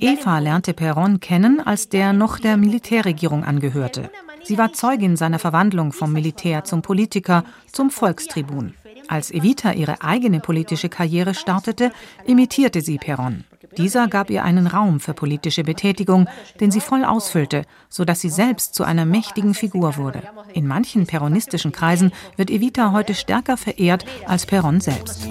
Eva 0.00 0.38
lernte 0.38 0.72
Perón 0.72 1.20
kennen, 1.20 1.60
als 1.60 1.88
der 1.88 2.12
noch 2.12 2.38
der 2.38 2.56
Militärregierung 2.56 3.44
angehörte. 3.44 4.10
Sie 4.44 4.56
war 4.56 4.72
Zeugin 4.72 5.16
seiner 5.16 5.38
Verwandlung 5.38 5.92
vom 5.92 6.12
Militär 6.12 6.64
zum 6.64 6.80
Politiker, 6.82 7.44
zum 7.70 7.90
Volkstribun. 7.90 8.74
Als 9.08 9.30
Evita 9.30 9.72
ihre 9.72 10.02
eigene 10.02 10.38
politische 10.38 10.90
Karriere 10.90 11.34
startete, 11.34 11.92
imitierte 12.26 12.82
sie 12.82 12.98
Perón. 12.98 13.44
Dieser 13.78 14.06
gab 14.06 14.28
ihr 14.28 14.44
einen 14.44 14.66
Raum 14.66 15.00
für 15.00 15.14
politische 15.14 15.64
Betätigung, 15.64 16.28
den 16.60 16.70
sie 16.70 16.80
voll 16.80 17.04
ausfüllte, 17.04 17.62
sodass 17.88 18.20
sie 18.20 18.28
selbst 18.28 18.74
zu 18.74 18.84
einer 18.84 19.06
mächtigen 19.06 19.54
Figur 19.54 19.96
wurde. 19.96 20.22
In 20.52 20.66
manchen 20.66 21.06
peronistischen 21.06 21.72
Kreisen 21.72 22.12
wird 22.36 22.50
Evita 22.50 22.92
heute 22.92 23.14
stärker 23.14 23.56
verehrt 23.56 24.04
als 24.26 24.46
Perón 24.46 24.82
selbst. 24.82 25.28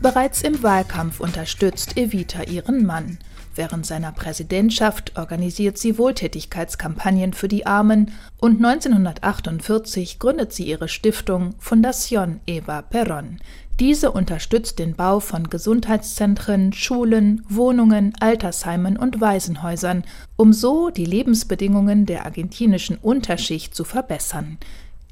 Bereits 0.00 0.42
im 0.42 0.62
Wahlkampf 0.62 1.20
unterstützt 1.20 1.98
Evita 1.98 2.44
ihren 2.44 2.86
Mann. 2.86 3.18
Während 3.56 3.86
seiner 3.86 4.12
Präsidentschaft 4.12 5.18
organisiert 5.18 5.78
sie 5.78 5.96
Wohltätigkeitskampagnen 5.96 7.32
für 7.32 7.48
die 7.48 7.64
Armen 7.64 8.12
und 8.38 8.62
1948 8.62 10.18
gründet 10.18 10.52
sie 10.52 10.64
ihre 10.64 10.88
Stiftung 10.88 11.54
Fundación 11.58 12.40
Eva 12.46 12.80
Perón. 12.80 13.38
Diese 13.80 14.10
unterstützt 14.10 14.78
den 14.78 14.94
Bau 14.94 15.20
von 15.20 15.48
Gesundheitszentren, 15.48 16.74
Schulen, 16.74 17.44
Wohnungen, 17.48 18.14
Altersheimen 18.20 18.98
und 18.98 19.20
Waisenhäusern, 19.20 20.04
um 20.36 20.52
so 20.52 20.90
die 20.90 21.04
Lebensbedingungen 21.04 22.04
der 22.04 22.26
argentinischen 22.26 22.98
Unterschicht 22.98 23.74
zu 23.74 23.84
verbessern. 23.84 24.58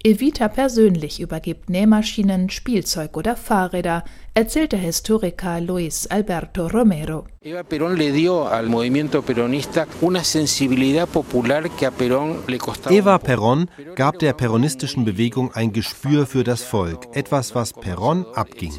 Evita 0.06 0.48
persönlich 0.48 1.18
übergibt 1.18 1.70
Nähmaschinen, 1.70 2.50
Spielzeug 2.50 3.16
oder 3.16 3.36
Fahrräder, 3.36 4.04
erzählt 4.34 4.72
der 4.72 4.78
Historiker 4.80 5.62
Luis 5.62 6.06
Alberto 6.08 6.66
Romero. 6.66 7.24
Eva 7.40 7.62
Perón 7.62 7.96
le 7.96 8.12
dio 8.12 8.46
al 8.46 8.68
movimiento 8.68 9.22
peronista 9.22 9.86
una 10.02 10.22
sensibilidad 10.22 11.08
popular 11.08 11.70
que 11.70 11.86
a 11.86 11.90
Perón 11.90 12.40
le 12.46 12.58
costaba. 12.58 12.94
Eva 12.94 13.16
Perón 13.16 13.70
gab 13.94 14.18
der 14.18 14.34
peronistischen 14.34 15.06
Bewegung 15.06 15.54
ein 15.54 15.72
Gespür 15.72 16.26
für 16.26 16.44
das 16.44 16.62
Volk, 16.62 17.06
etwas, 17.16 17.54
was 17.54 17.74
Perón 17.74 18.26
abging. 18.34 18.74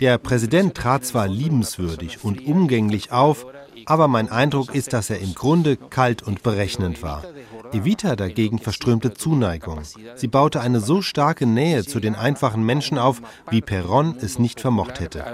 Der 0.00 0.16
Präsident 0.16 0.74
trat 0.74 1.04
zwar 1.04 1.28
liebenswürdig 1.28 2.24
und 2.24 2.46
umgänglich 2.46 3.12
auf, 3.12 3.44
aber 3.84 4.08
mein 4.08 4.30
Eindruck 4.30 4.74
ist, 4.74 4.94
dass 4.94 5.10
er 5.10 5.18
im 5.18 5.34
Grunde 5.34 5.76
kalt 5.76 6.22
und 6.22 6.42
berechnend 6.42 7.02
war. 7.02 7.22
Evita 7.74 8.14
dagegen 8.14 8.58
verströmte 8.58 9.14
Zuneigung. 9.14 9.80
Sie 10.14 10.28
baute 10.28 10.60
eine 10.60 10.80
so 10.80 11.02
starke 11.02 11.44
Nähe 11.44 11.84
zu 11.84 11.98
den 11.98 12.14
einfachen 12.14 12.64
Menschen 12.64 12.98
auf, 12.98 13.20
wie 13.50 13.62
Perón 13.62 14.16
es 14.22 14.38
nicht 14.38 14.60
vermocht 14.60 15.00
hätte. 15.00 15.24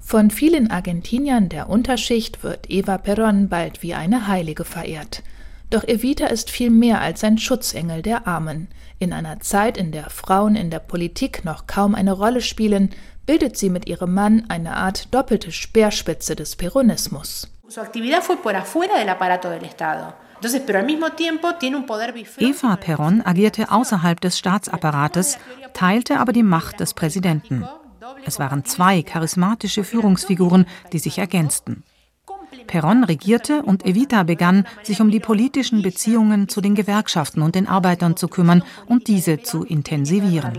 Von 0.00 0.30
vielen 0.30 0.70
Argentiniern 0.70 1.48
der 1.48 1.68
Unterschicht 1.68 2.42
wird 2.42 2.68
Eva 2.68 2.96
Perón 2.96 3.48
bald 3.48 3.82
wie 3.82 3.94
eine 3.94 4.26
Heilige 4.26 4.64
verehrt. 4.64 5.22
Doch 5.70 5.84
Evita 5.84 6.26
ist 6.26 6.50
viel 6.50 6.70
mehr 6.70 7.00
als 7.00 7.22
ein 7.22 7.38
Schutzengel 7.38 8.02
der 8.02 8.26
Armen. 8.26 8.66
In 8.98 9.12
einer 9.12 9.38
Zeit, 9.38 9.76
in 9.78 9.92
der 9.92 10.10
Frauen 10.10 10.56
in 10.56 10.70
der 10.70 10.80
Politik 10.80 11.44
noch 11.44 11.68
kaum 11.68 11.94
eine 11.94 12.12
Rolle 12.12 12.40
spielen, 12.40 12.90
bildet 13.24 13.56
sie 13.56 13.70
mit 13.70 13.88
ihrem 13.88 14.12
Mann 14.12 14.46
eine 14.48 14.74
Art 14.74 15.14
doppelte 15.14 15.52
Speerspitze 15.52 16.34
des 16.34 16.56
Peronismus. 16.56 17.48
Eva 22.38 22.76
Perón 22.76 23.22
agierte 23.24 23.70
außerhalb 23.70 24.20
des 24.20 24.38
Staatsapparates, 24.38 25.38
teilte 25.72 26.18
aber 26.18 26.32
die 26.32 26.42
Macht 26.42 26.80
des 26.80 26.94
Präsidenten. 26.94 27.64
Es 28.24 28.40
waren 28.40 28.64
zwei 28.64 29.02
charismatische 29.02 29.84
Führungsfiguren, 29.84 30.66
die 30.92 30.98
sich 30.98 31.18
ergänzten. 31.18 31.84
Perón 32.66 33.06
regierte 33.06 33.62
und 33.62 33.86
Evita 33.86 34.24
begann, 34.24 34.66
sich 34.82 35.00
um 35.00 35.10
die 35.10 35.20
politischen 35.20 35.82
Beziehungen 35.82 36.48
zu 36.48 36.60
den 36.60 36.74
Gewerkschaften 36.74 37.42
und 37.42 37.54
den 37.54 37.68
Arbeitern 37.68 38.16
zu 38.16 38.26
kümmern 38.28 38.64
und 38.86 39.06
diese 39.06 39.42
zu 39.42 39.64
intensivieren. 39.64 40.52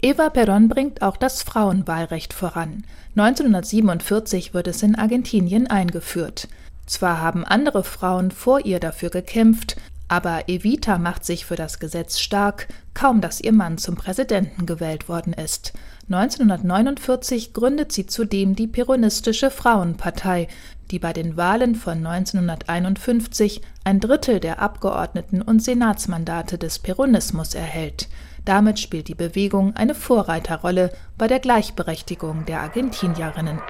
Eva 0.00 0.28
Perón 0.28 0.68
bringt 0.68 1.02
auch 1.02 1.16
das 1.16 1.42
Frauenwahlrecht 1.42 2.32
voran. 2.32 2.84
1947 3.16 4.54
wird 4.54 4.68
es 4.68 4.84
in 4.84 4.94
Argentinien 4.94 5.66
eingeführt. 5.66 6.46
Zwar 6.86 7.20
haben 7.20 7.44
andere 7.44 7.82
Frauen 7.82 8.30
vor 8.30 8.64
ihr 8.64 8.78
dafür 8.78 9.10
gekämpft, 9.10 9.76
aber 10.06 10.48
Evita 10.48 10.98
macht 10.98 11.24
sich 11.24 11.44
für 11.44 11.56
das 11.56 11.80
Gesetz 11.80 12.20
stark, 12.20 12.68
kaum 12.94 13.20
dass 13.20 13.40
ihr 13.40 13.52
Mann 13.52 13.76
zum 13.76 13.96
Präsidenten 13.96 14.66
gewählt 14.66 15.08
worden 15.08 15.32
ist. 15.32 15.72
1949 16.10 17.52
gründet 17.52 17.90
sie 17.90 18.06
zudem 18.06 18.54
die 18.54 18.68
Peronistische 18.68 19.50
Frauenpartei, 19.50 20.46
die 20.92 21.00
bei 21.00 21.12
den 21.12 21.36
Wahlen 21.36 21.74
von 21.74 22.06
1951 22.06 23.62
ein 23.82 23.98
Drittel 23.98 24.38
der 24.38 24.62
Abgeordneten 24.62 25.42
und 25.42 25.62
Senatsmandate 25.62 26.56
des 26.56 26.78
Peronismus 26.78 27.54
erhält. 27.54 28.08
Damit 28.48 28.80
spielt 28.80 29.08
die 29.08 29.14
Bewegung 29.14 29.76
eine 29.76 29.94
Vorreiterrolle 29.94 30.90
bei 31.18 31.26
der 31.26 31.38
Gleichberechtigung 31.38 32.46
der 32.46 32.62
Argentinierinnen. 32.62 33.60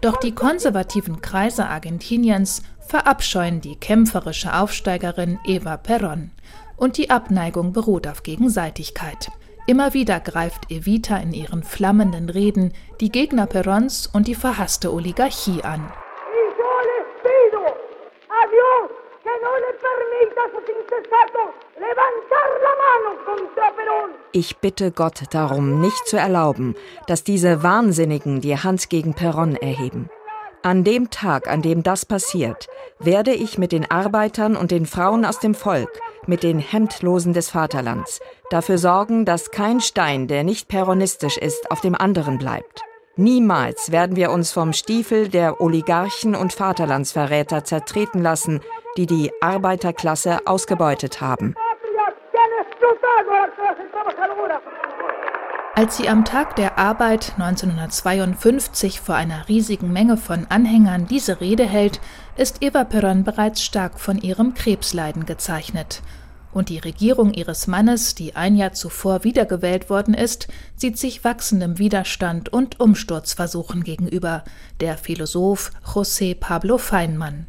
Doch 0.00 0.16
die 0.16 0.34
konservativen 0.34 1.20
Kreise 1.20 1.66
Argentiniens 1.66 2.62
verabscheuen 2.78 3.60
die 3.60 3.76
kämpferische 3.76 4.54
Aufsteigerin 4.54 5.38
Eva 5.44 5.74
Perón. 5.74 6.30
Und 6.78 6.96
die 6.96 7.10
Abneigung 7.10 7.74
beruht 7.74 8.08
auf 8.08 8.22
Gegenseitigkeit. 8.22 9.30
Immer 9.66 9.92
wieder 9.92 10.18
greift 10.20 10.70
Evita 10.70 11.18
in 11.18 11.34
ihren 11.34 11.62
flammenden 11.62 12.30
Reden 12.30 12.72
die 13.02 13.12
Gegner 13.12 13.44
Perons 13.44 14.06
und 14.06 14.28
die 14.28 14.34
verhasste 14.34 14.94
Oligarchie 14.94 15.62
an. 15.62 15.92
Ich 24.32 24.58
bitte 24.58 24.92
Gott 24.92 25.22
darum, 25.30 25.80
nicht 25.80 26.06
zu 26.06 26.16
erlauben, 26.16 26.74
dass 27.06 27.24
diese 27.24 27.62
Wahnsinnigen 27.62 28.40
die 28.40 28.56
Hand 28.56 28.88
gegen 28.90 29.14
Perron 29.14 29.56
erheben. 29.56 30.08
An 30.62 30.84
dem 30.84 31.10
Tag, 31.10 31.48
an 31.48 31.62
dem 31.62 31.82
das 31.82 32.04
passiert, 32.04 32.68
werde 32.98 33.32
ich 33.32 33.56
mit 33.56 33.72
den 33.72 33.90
Arbeitern 33.90 34.56
und 34.56 34.70
den 34.70 34.84
Frauen 34.84 35.24
aus 35.24 35.38
dem 35.38 35.54
Volk, 35.54 35.88
mit 36.26 36.42
den 36.42 36.58
Hemdlosen 36.58 37.32
des 37.32 37.48
Vaterlands, 37.48 38.20
dafür 38.50 38.76
sorgen, 38.76 39.24
dass 39.24 39.50
kein 39.50 39.80
Stein, 39.80 40.28
der 40.28 40.44
nicht 40.44 40.68
peronistisch 40.68 41.38
ist, 41.38 41.70
auf 41.70 41.80
dem 41.80 41.94
anderen 41.94 42.36
bleibt. 42.36 42.82
Niemals 43.16 43.90
werden 43.90 44.16
wir 44.16 44.30
uns 44.30 44.52
vom 44.52 44.72
Stiefel 44.72 45.28
der 45.28 45.60
Oligarchen 45.60 46.34
und 46.34 46.52
Vaterlandsverräter 46.52 47.64
zertreten 47.64 48.22
lassen, 48.22 48.60
die 48.96 49.06
die 49.06 49.30
Arbeiterklasse 49.40 50.38
ausgebeutet 50.46 51.20
haben. 51.20 51.54
Als 55.74 55.96
sie 55.96 56.08
am 56.08 56.24
Tag 56.24 56.56
der 56.56 56.78
Arbeit 56.78 57.32
1952 57.38 59.00
vor 59.00 59.14
einer 59.14 59.48
riesigen 59.48 59.92
Menge 59.92 60.16
von 60.16 60.46
Anhängern 60.48 61.06
diese 61.06 61.40
Rede 61.40 61.64
hält, 61.64 62.00
ist 62.36 62.62
Eva 62.62 62.82
Perón 62.82 63.24
bereits 63.24 63.62
stark 63.62 63.98
von 63.98 64.18
ihrem 64.18 64.54
Krebsleiden 64.54 65.24
gezeichnet 65.24 66.02
und 66.52 66.68
die 66.68 66.78
Regierung 66.78 67.32
ihres 67.32 67.66
Mannes, 67.66 68.14
die 68.14 68.34
ein 68.36 68.56
Jahr 68.56 68.72
zuvor 68.72 69.24
wiedergewählt 69.24 69.90
worden 69.90 70.14
ist, 70.14 70.48
sieht 70.76 70.98
sich 70.98 71.24
wachsendem 71.24 71.78
Widerstand 71.78 72.52
und 72.52 72.80
Umsturzversuchen 72.80 73.84
gegenüber, 73.84 74.44
der 74.80 74.98
Philosoph 74.98 75.70
José 75.84 76.34
Pablo 76.34 76.78
Feinmann. 76.78 77.46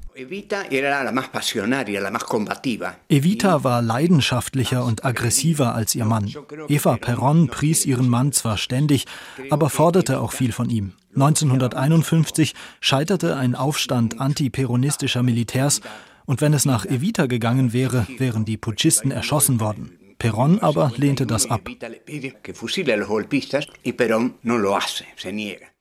Evita 3.10 3.63
war 3.63 3.81
leidenschaftlicher 3.81 4.86
und 4.86 5.05
aggressiver 5.05 5.74
als 5.74 5.96
ihr 5.96 6.05
Mann. 6.05 6.31
Eva 6.67 6.96
Perón 6.96 7.50
pries 7.50 7.85
ihren 7.85 8.09
Mann 8.09 8.31
zwar 8.31 8.57
ständig, 8.57 9.05
aber 9.50 9.70
forderte 9.70 10.20
auch 10.20 10.33
viel 10.33 10.51
von 10.51 10.70
ihm. 10.70 10.94
1951 11.16 12.53
scheiterte 12.79 13.35
ein 13.35 13.55
Aufstand 13.55 14.22
antiperonistischer 14.22 15.24
Militärs 15.24 15.81
und 16.25 16.42
wenn 16.42 16.53
es 16.53 16.66
nach 16.66 16.86
Evita 16.86 17.25
gegangen 17.25 17.74
wäre, 17.74 18.07
wären 18.18 18.46
die 18.46 18.57
Putschisten 18.57 19.12
erschossen 19.12 19.60
worden. 19.60 19.98
Perón 20.20 20.60
aber 20.62 20.92
lehnte 20.98 21.25
das 21.25 21.50
ab. 21.50 21.68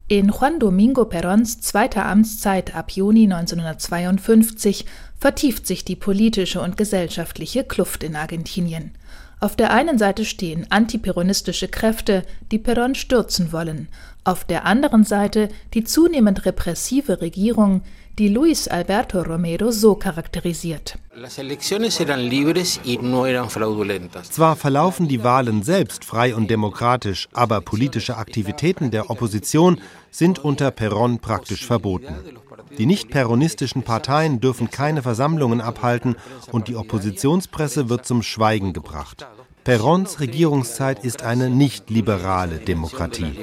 In 0.08 0.28
Juan 0.28 0.58
Domingo 0.58 1.04
Perons 1.04 1.60
zweiter 1.60 2.06
Amtszeit 2.06 2.74
ab 2.74 2.90
Juni 2.90 3.24
1952 3.24 4.86
vertieft 5.18 5.66
sich 5.66 5.84
die 5.84 5.94
politische 5.94 6.60
und 6.60 6.76
gesellschaftliche 6.76 7.62
Kluft 7.62 8.02
in 8.02 8.16
Argentinien. 8.16 8.92
Auf 9.40 9.56
der 9.56 9.72
einen 9.72 9.98
Seite 9.98 10.24
stehen 10.24 10.66
antiperonistische 10.70 11.68
Kräfte, 11.68 12.24
die 12.50 12.58
Perón 12.58 12.94
stürzen 12.94 13.52
wollen, 13.52 13.88
auf 14.24 14.44
der 14.44 14.66
anderen 14.66 15.04
Seite 15.04 15.48
die 15.74 15.84
zunehmend 15.84 16.44
repressive 16.44 17.20
Regierung, 17.20 17.82
die 18.20 18.28
Luis 18.28 18.68
Alberto 18.68 19.22
Romero 19.22 19.70
so 19.70 19.94
charakterisiert. 19.94 20.98
Zwar 24.30 24.56
verlaufen 24.56 25.08
die 25.08 25.24
Wahlen 25.24 25.62
selbst 25.62 26.04
frei 26.04 26.34
und 26.34 26.50
demokratisch, 26.50 27.28
aber 27.32 27.62
politische 27.62 28.18
Aktivitäten 28.18 28.90
der 28.90 29.08
Opposition 29.08 29.80
sind 30.10 30.38
unter 30.38 30.68
Perón 30.68 31.18
praktisch 31.18 31.64
verboten. 31.64 32.14
Die 32.76 32.84
nicht-peronistischen 32.84 33.84
Parteien 33.84 34.38
dürfen 34.38 34.70
keine 34.70 35.00
Versammlungen 35.00 35.62
abhalten 35.62 36.16
und 36.52 36.68
die 36.68 36.76
Oppositionspresse 36.76 37.88
wird 37.88 38.04
zum 38.04 38.22
Schweigen 38.22 38.74
gebracht. 38.74 39.26
Perons 39.70 40.18
Regierungszeit 40.18 41.04
ist 41.04 41.22
eine 41.24 41.48
nicht 41.48 41.90
liberale 41.90 42.56
Demokratie. 42.56 43.38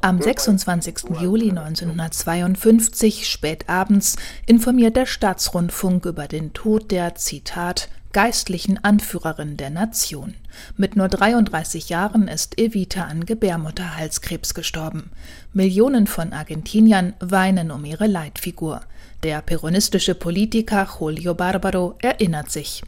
Am 0.00 0.20
26. 0.22 0.96
Juli 1.20 1.50
1952, 1.50 3.28
spät 3.28 3.68
abends, 3.68 4.16
informiert 4.46 4.94
der 4.94 5.06
Staatsrundfunk 5.06 6.06
über 6.06 6.28
den 6.28 6.52
Tod 6.52 6.92
der, 6.92 7.16
Zitat, 7.16 7.88
geistlichen 8.12 8.82
Anführerin 8.82 9.56
der 9.56 9.70
Nation. 9.70 10.34
Mit 10.76 10.96
nur 10.96 11.08
33 11.08 11.88
Jahren 11.88 12.28
ist 12.28 12.58
Evita 12.58 13.04
an 13.04 13.26
Gebärmutterhalskrebs 13.26 14.54
gestorben. 14.54 15.10
Millionen 15.52 16.06
von 16.06 16.32
Argentiniern 16.32 17.14
weinen 17.20 17.70
um 17.70 17.84
ihre 17.84 18.06
Leitfigur. 18.06 18.80
Der 19.24 19.42
peronistische 19.42 20.14
Politiker 20.14 20.88
Julio 21.00 21.34
Barbaro 21.34 21.96
erinnert 22.00 22.52
sich. 22.52 22.82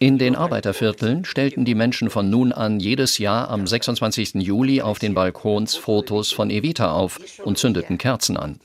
In 0.00 0.18
den 0.18 0.36
Arbeitervierteln 0.36 1.24
stellten 1.24 1.64
die 1.64 1.74
Menschen 1.74 2.10
von 2.10 2.30
nun 2.30 2.52
an 2.52 2.80
jedes 2.80 3.18
Jahr 3.18 3.50
am 3.50 3.66
26. 3.66 4.34
Juli 4.34 4.82
auf 4.82 4.98
den 4.98 5.14
Balkons 5.14 5.76
Fotos 5.76 6.32
von 6.32 6.50
Evita 6.50 6.92
auf 6.92 7.20
und 7.44 7.58
zündeten 7.58 7.98
Kerzen 7.98 8.36
an. 8.36 8.58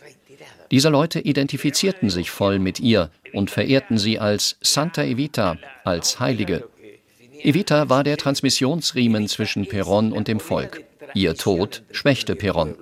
Diese 0.73 0.89
Leute 0.89 1.19
identifizierten 1.19 2.09
sich 2.09 2.31
voll 2.31 2.57
mit 2.57 2.79
ihr 2.79 3.11
und 3.31 3.51
verehrten 3.51 3.99
sie 3.99 4.17
als 4.17 4.57
Santa 4.59 5.03
Evita, 5.03 5.59
als 5.83 6.19
Heilige. 6.19 6.67
Evita 7.43 7.89
war 7.89 8.03
der 8.03 8.17
Transmissionsriemen 8.17 9.27
zwischen 9.27 9.67
Perón 9.67 10.11
und 10.11 10.27
dem 10.27 10.39
Volk. 10.39 10.83
Ihr 11.13 11.35
Tod 11.35 11.83
schwächte 11.91 12.33
Perón. 12.33 12.73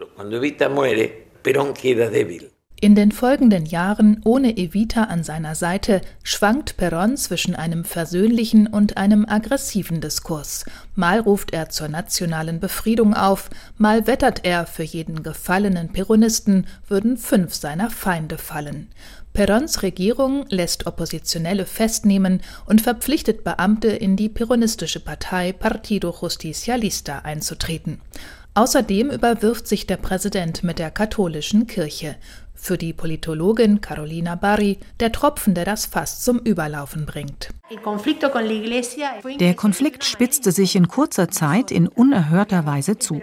In 2.84 2.96
den 2.96 3.12
folgenden 3.12 3.68
Jahren 3.68 4.22
ohne 4.26 4.58
Evita 4.58 5.04
an 5.04 5.24
seiner 5.24 5.54
Seite 5.54 6.02
schwankt 6.24 6.78
Perón 6.80 7.16
zwischen 7.16 7.56
einem 7.56 7.86
versöhnlichen 7.86 8.66
und 8.66 8.98
einem 8.98 9.24
aggressiven 9.30 10.02
Diskurs. 10.02 10.66
Mal 10.96 11.20
ruft 11.20 11.54
er 11.54 11.70
zur 11.70 11.90
nationalen 11.90 12.60
Befriedung 12.60 13.14
auf, 13.14 13.52
mal 13.78 14.08
wettert 14.08 14.46
er, 14.46 14.66
für 14.66 14.82
jeden 14.82 15.22
gefallenen 15.22 15.90
Peronisten 15.90 16.66
würden 16.88 17.18
fünf 17.18 17.54
seiner 17.54 17.92
Feinde 17.92 18.40
fallen. 18.40 18.88
Perons 19.32 19.84
Regierung 19.84 20.48
lässt 20.50 20.88
Oppositionelle 20.88 21.68
festnehmen 21.68 22.42
und 22.66 22.82
verpflichtet 22.82 23.44
Beamte, 23.44 23.90
in 23.90 24.16
die 24.16 24.28
peronistische 24.28 25.02
Partei 25.02 25.54
Partido 25.54 26.16
Justicialista 26.20 27.20
einzutreten. 27.20 28.02
Außerdem 28.54 29.12
überwirft 29.12 29.66
sich 29.68 29.88
der 29.88 29.96
Präsident 29.96 30.64
mit 30.64 30.78
der 30.78 30.92
katholischen 30.92 31.68
Kirche. 31.68 32.18
Für 32.64 32.78
die 32.78 32.94
Politologin 32.94 33.82
Carolina 33.82 34.36
Barry 34.36 34.78
der 35.00 35.12
Tropfen, 35.12 35.56
der 35.56 35.66
das 35.66 35.88
Fass 35.88 36.22
zum 36.22 36.38
Überlaufen 36.38 37.08
bringt. 37.08 37.50
Der 39.40 39.54
Konflikt 39.56 40.04
spitzte 40.04 40.52
sich 40.52 40.76
in 40.76 40.88
kurzer 40.88 41.28
Zeit 41.30 41.72
in 41.72 41.88
unerhörter 41.88 42.68
Weise 42.68 43.00
zu. 43.00 43.20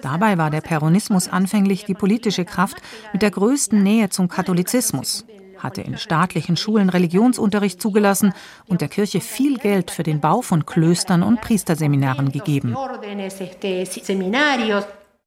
Dabei 0.00 0.38
war 0.38 0.48
der 0.48 0.62
Peronismus 0.62 1.28
anfänglich 1.28 1.84
die 1.84 1.92
politische 1.92 2.46
Kraft 2.46 2.78
mit 3.12 3.20
der 3.20 3.30
größten 3.30 3.82
Nähe 3.82 4.08
zum 4.08 4.28
Katholizismus, 4.28 5.26
hatte 5.58 5.82
in 5.82 5.98
staatlichen 5.98 6.56
Schulen 6.56 6.88
Religionsunterricht 6.88 7.82
zugelassen 7.82 8.32
und 8.66 8.80
der 8.80 8.88
Kirche 8.88 9.20
viel 9.20 9.58
Geld 9.58 9.90
für 9.90 10.04
den 10.04 10.20
Bau 10.20 10.40
von 10.40 10.64
Klöstern 10.64 11.22
und 11.22 11.42
Priesterseminaren 11.42 12.32
gegeben. 12.32 12.74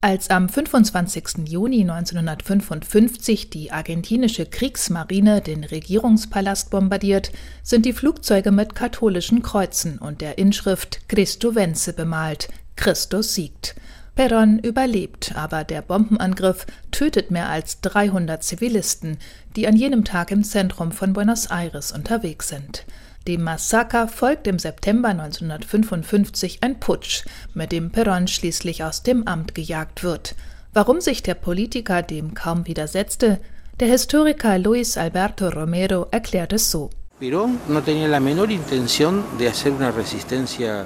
Als 0.03 0.29
am 0.29 0.49
25. 0.49 1.47
Juni 1.47 1.89
1955 1.89 3.49
die 3.49 3.71
argentinische 3.71 4.45
Kriegsmarine 4.45 5.39
den 5.39 5.63
Regierungspalast 5.63 6.71
bombardiert, 6.71 7.31
sind 7.63 7.85
die 7.85 7.93
Flugzeuge 7.93 8.51
mit 8.51 8.75
katholischen 8.75 9.41
Kreuzen 9.41 9.99
und 9.99 10.19
der 10.19 10.37
Inschrift 10.37 11.07
Christo 11.07 11.55
vence 11.55 11.93
bemalt, 11.93 12.49
Christus 12.75 13.33
siegt. 13.33 13.75
Perón 14.17 14.61
überlebt, 14.61 15.37
aber 15.37 15.63
der 15.63 15.81
Bombenangriff 15.81 16.67
tötet 16.91 17.31
mehr 17.31 17.47
als 17.47 17.79
300 17.79 18.43
Zivilisten, 18.43 19.17
die 19.55 19.67
an 19.67 19.77
jenem 19.77 20.03
Tag 20.03 20.31
im 20.31 20.43
Zentrum 20.43 20.91
von 20.91 21.13
Buenos 21.13 21.45
Aires 21.45 21.93
unterwegs 21.93 22.49
sind. 22.49 22.83
Dem 23.27 23.43
Massaker 23.43 24.09
folgt 24.09 24.47
im 24.47 24.59
September 24.59 25.07
1955 25.09 26.57
ein 26.61 26.81
Putsch, 26.81 27.23
mit 27.53 27.71
dem 27.71 27.89
Perón 27.89 28.27
schließlich 28.27 28.83
aus 28.83 29.01
dem 29.01 29.25
Amt 29.25 29.55
gejagt 29.55 30.03
wird. 30.03 30.35
Warum 30.73 30.99
sich 30.99 31.23
der 31.23 31.35
Politiker 31.35 32.01
dem 32.01 32.33
kaum 32.33 32.67
widersetzte? 32.67 33.39
Der 33.79 33.87
Historiker 33.87 34.59
Luis 34.59 34.97
Alberto 34.97 35.47
Romero 35.47 36.07
erklärt 36.11 36.51
es 36.51 36.69
so. 36.69 36.89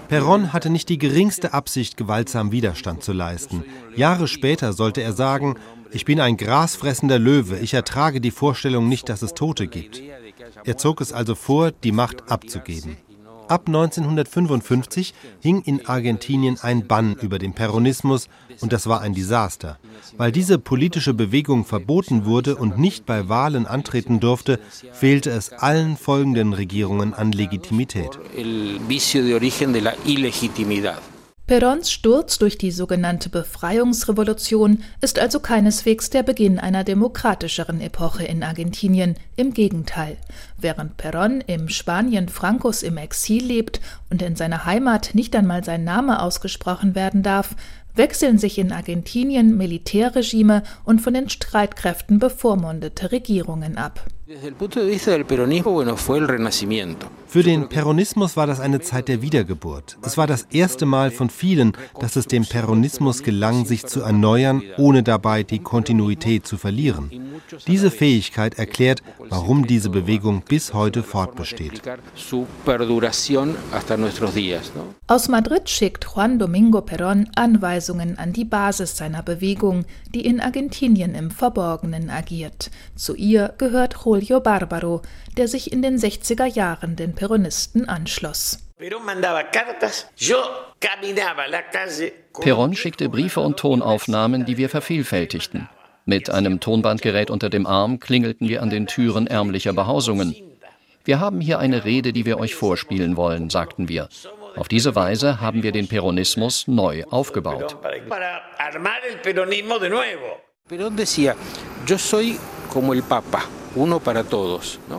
Perón 0.10 0.54
hatte 0.54 0.70
nicht 0.70 0.90
die 0.90 1.00
geringste 1.00 1.54
Absicht, 1.54 1.98
gewaltsam 1.98 2.52
Widerstand 2.52 3.04
zu 3.04 3.14
leisten. 3.14 3.64
Jahre 3.96 4.28
später 4.28 4.74
sollte 4.74 5.02
er 5.02 5.14
sagen, 5.14 5.56
ich 5.90 6.06
bin 6.06 6.20
ein 6.20 6.38
grasfressender 6.38 7.18
Löwe, 7.18 7.58
ich 7.58 7.74
ertrage 7.74 8.22
die 8.22 8.30
Vorstellung 8.30 8.88
nicht, 8.88 9.10
dass 9.10 9.24
es 9.24 9.34
Tote 9.34 9.66
gibt. 9.66 10.04
Er 10.66 10.78
zog 10.78 11.02
es 11.02 11.14
also 11.14 11.36
vor, 11.36 11.72
die 11.72 11.92
Macht 11.92 12.32
abzugeben. 12.32 12.98
Ab 13.48 13.64
1955 13.68 15.14
hing 15.42 15.62
in 15.62 15.86
Argentinien 15.86 16.58
ein 16.62 16.86
Bann 16.86 17.16
über 17.16 17.40
den 17.40 17.54
Peronismus 17.54 18.28
und 18.60 18.74
das 18.74 18.88
war 18.88 19.00
ein 19.00 19.14
Desaster. 19.14 19.80
Weil 20.18 20.34
diese 20.34 20.60
politische 20.60 21.14
Bewegung 21.14 21.64
verboten 21.64 22.26
wurde 22.26 22.58
und 22.58 22.78
nicht 22.78 23.06
bei 23.06 23.30
Wahlen 23.30 23.66
antreten 23.66 24.20
durfte, 24.20 24.60
fehlte 24.92 25.30
es 25.30 25.54
allen 25.54 25.96
folgenden 25.96 26.52
Regierungen 26.54 27.14
an 27.14 27.32
Legitimität. 27.32 28.20
Perons 31.48 31.94
Sturz 31.94 32.40
durch 32.40 32.58
die 32.58 32.72
sogenannte 32.72 33.30
Befreiungsrevolution 33.30 34.84
ist 35.00 35.18
also 35.18 35.40
keineswegs 35.40 36.10
der 36.10 36.22
Beginn 36.22 36.60
einer 36.60 36.84
demokratischeren 36.84 37.80
Epoche 37.80 38.26
in 38.26 38.44
Argentinien. 38.44 39.16
Im 39.38 39.54
Gegenteil. 39.54 40.18
Während 40.58 40.98
Perón 40.98 41.42
im 41.48 41.70
Spanien 41.70 42.28
Francos 42.28 42.84
im 42.84 42.98
Exil 42.98 43.46
lebt 43.46 43.80
und 44.10 44.22
in 44.22 44.36
seiner 44.36 44.66
Heimat 44.66 45.12
nicht 45.14 45.34
einmal 45.38 45.64
sein 45.64 45.86
Name 45.86 46.22
ausgesprochen 46.22 46.96
werden 46.96 47.24
darf, 47.24 47.56
wechseln 47.98 48.38
sich 48.38 48.58
in 48.58 48.72
Argentinien 48.72 49.58
Militärregime 49.58 50.64
und 50.84 51.02
von 51.02 51.14
den 51.14 51.30
Streitkräften 51.30 52.20
bevormundete 52.20 53.12
Regierungen 53.12 53.78
ab. 53.78 54.06
Für 57.28 57.44
den 57.44 57.70
Peronismus 57.70 58.36
war 58.36 58.46
das 58.46 58.60
eine 58.60 58.82
Zeit 58.82 59.08
der 59.08 59.22
Wiedergeburt. 59.22 59.98
Es 60.02 60.18
war 60.18 60.28
das 60.28 60.48
erste 60.52 60.86
Mal 60.86 61.12
von 61.12 61.30
vielen, 61.30 61.72
dass 62.02 62.18
es 62.18 62.26
dem 62.26 62.46
Peronismus 62.46 63.24
gelang, 63.24 63.66
sich 63.66 63.86
zu 63.86 64.02
erneuern, 64.02 64.62
ohne 64.78 65.02
dabei 65.02 65.44
die 65.44 65.60
Kontinuität 65.60 66.46
zu 66.46 66.58
verlieren. 66.58 67.10
Diese 67.68 67.90
Fähigkeit 67.90 68.60
erklärt, 68.60 69.02
warum 69.30 69.66
diese 69.66 69.90
Bewegung 69.90 70.42
bis 70.42 70.74
heute 70.74 71.04
fortbesteht. 71.04 71.82
Aus 75.08 75.28
Madrid 75.30 75.70
schickt 75.70 76.06
Juan 76.14 76.38
Domingo 76.38 76.80
Perón 76.80 77.28
Anweisungen 77.36 77.87
an 78.18 78.34
die 78.34 78.46
Basis 78.46 78.98
seiner 78.98 79.24
Bewegung, 79.24 79.86
die 80.14 80.26
in 80.26 80.40
Argentinien 80.40 81.16
im 81.16 81.32
Verborgenen 81.32 82.10
agiert. 82.10 82.70
Zu 82.96 83.16
ihr 83.16 83.54
gehört 83.58 83.96
Julio 84.04 84.40
Barbaro, 84.40 85.02
der 85.38 85.48
sich 85.48 85.72
in 85.72 85.82
den 85.82 85.98
60er 85.98 86.46
Jahren 86.46 86.96
den 86.96 87.14
Peronisten 87.14 87.88
anschloss. 87.88 88.60
Perón 92.34 92.76
schickte 92.76 93.10
Briefe 93.10 93.40
und 93.40 93.58
Tonaufnahmen, 93.58 94.46
die 94.46 94.58
wir 94.58 94.70
vervielfältigten. 94.70 95.70
Mit 96.06 96.30
einem 96.30 96.60
Tonbandgerät 96.60 97.30
unter 97.30 97.50
dem 97.50 97.66
Arm 97.66 98.00
klingelten 98.00 98.48
wir 98.48 98.62
an 98.62 98.70
den 98.70 98.88
Türen 98.88 99.28
ärmlicher 99.28 99.74
Behausungen. 99.74 100.36
Wir 101.04 101.20
haben 101.20 101.42
hier 101.42 101.60
eine 101.60 101.86
Rede, 101.86 102.14
die 102.14 102.26
wir 102.26 102.38
euch 102.38 102.54
vorspielen 102.54 103.18
wollen, 103.18 103.50
sagten 103.50 103.90
wir. 103.90 104.10
Auf 104.58 104.68
diese 104.68 104.96
Weise 104.96 105.40
haben 105.40 105.64
wir 105.64 105.72
den 105.72 105.88
Peronismus 105.88 106.68
neu 106.68 107.04
aufgebaut. 107.10 107.78
Perón 110.70 110.98
decía, 110.98 111.36
yo 111.86 111.98
soy 111.98 112.38
como 112.70 112.94
el 112.94 113.02
Papa. 113.02 113.44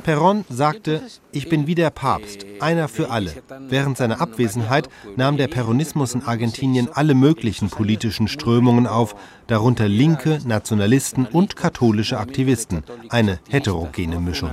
Perón 0.04 0.44
sagte, 0.48 1.02
ich 1.32 1.48
bin 1.48 1.66
wie 1.66 1.74
der 1.74 1.90
Papst, 1.90 2.46
einer 2.60 2.88
für 2.88 3.10
alle. 3.10 3.32
Während 3.68 3.98
seiner 3.98 4.20
Abwesenheit 4.20 4.88
nahm 5.16 5.36
der 5.36 5.48
Peronismus 5.48 6.14
in 6.14 6.22
Argentinien 6.22 6.88
alle 6.92 7.14
möglichen 7.14 7.70
politischen 7.70 8.28
Strömungen 8.28 8.86
auf, 8.86 9.16
darunter 9.48 9.88
Linke, 9.88 10.38
Nationalisten 10.44 11.26
und 11.26 11.56
katholische 11.56 12.18
Aktivisten. 12.18 12.84
Eine 13.08 13.40
heterogene 13.48 14.20
Mischung. 14.20 14.50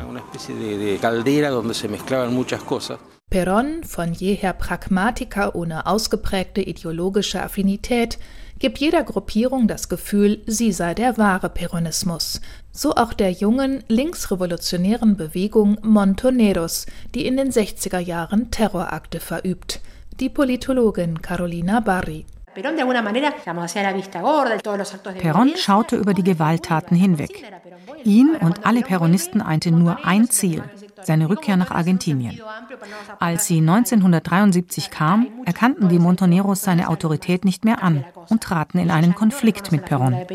Perón, 3.35 3.83
von 3.83 4.13
jeher 4.13 4.53
Pragmatiker 4.53 5.55
ohne 5.55 5.87
ausgeprägte 5.87 6.61
ideologische 6.61 7.41
Affinität, 7.43 8.17
gibt 8.59 8.77
jeder 8.77 9.03
Gruppierung 9.03 9.67
das 9.67 9.89
Gefühl, 9.89 10.41
sie 10.47 10.71
sei 10.71 10.93
der 10.93 11.17
wahre 11.17 11.49
Peronismus. 11.49 12.39
So 12.71 12.95
auch 12.95 13.11
der 13.11 13.31
jungen, 13.31 13.83
linksrevolutionären 13.89 15.17
Bewegung 15.17 15.77
Montoneros, 15.81 16.85
die 17.13 17.25
in 17.25 17.35
den 17.35 17.51
60er 17.51 17.99
Jahren 17.99 18.51
Terrorakte 18.51 19.19
verübt. 19.19 19.81
Die 20.21 20.29
Politologin 20.29 21.21
Carolina 21.21 21.81
Barri. 21.81 22.25
Perón 25.19 25.57
schaute 25.57 25.97
über 25.97 26.13
die 26.13 26.23
Gewalttaten 26.23 26.95
hinweg. 26.95 27.43
Ihn 28.05 28.37
und 28.39 28.65
alle 28.65 28.81
Peronisten 28.81 29.41
einte 29.41 29.71
nur 29.71 30.05
ein 30.05 30.29
Ziel, 30.29 30.63
seine 31.05 31.29
Rückkehr 31.29 31.57
nach 31.57 31.71
Argentinien. 31.71 32.39
Als 33.19 33.45
sie 33.45 33.59
1973 33.59 34.89
kam, 34.89 35.27
erkannten 35.45 35.89
die 35.89 35.99
Montoneros 35.99 36.61
seine 36.61 36.89
Autorität 36.89 37.45
nicht 37.45 37.65
mehr 37.65 37.83
an 37.83 38.05
und 38.29 38.41
traten 38.41 38.79
in 38.79 38.91
einen 38.91 39.15
Konflikt 39.15 39.71
mit 39.71 39.85
Perón. 39.85 40.25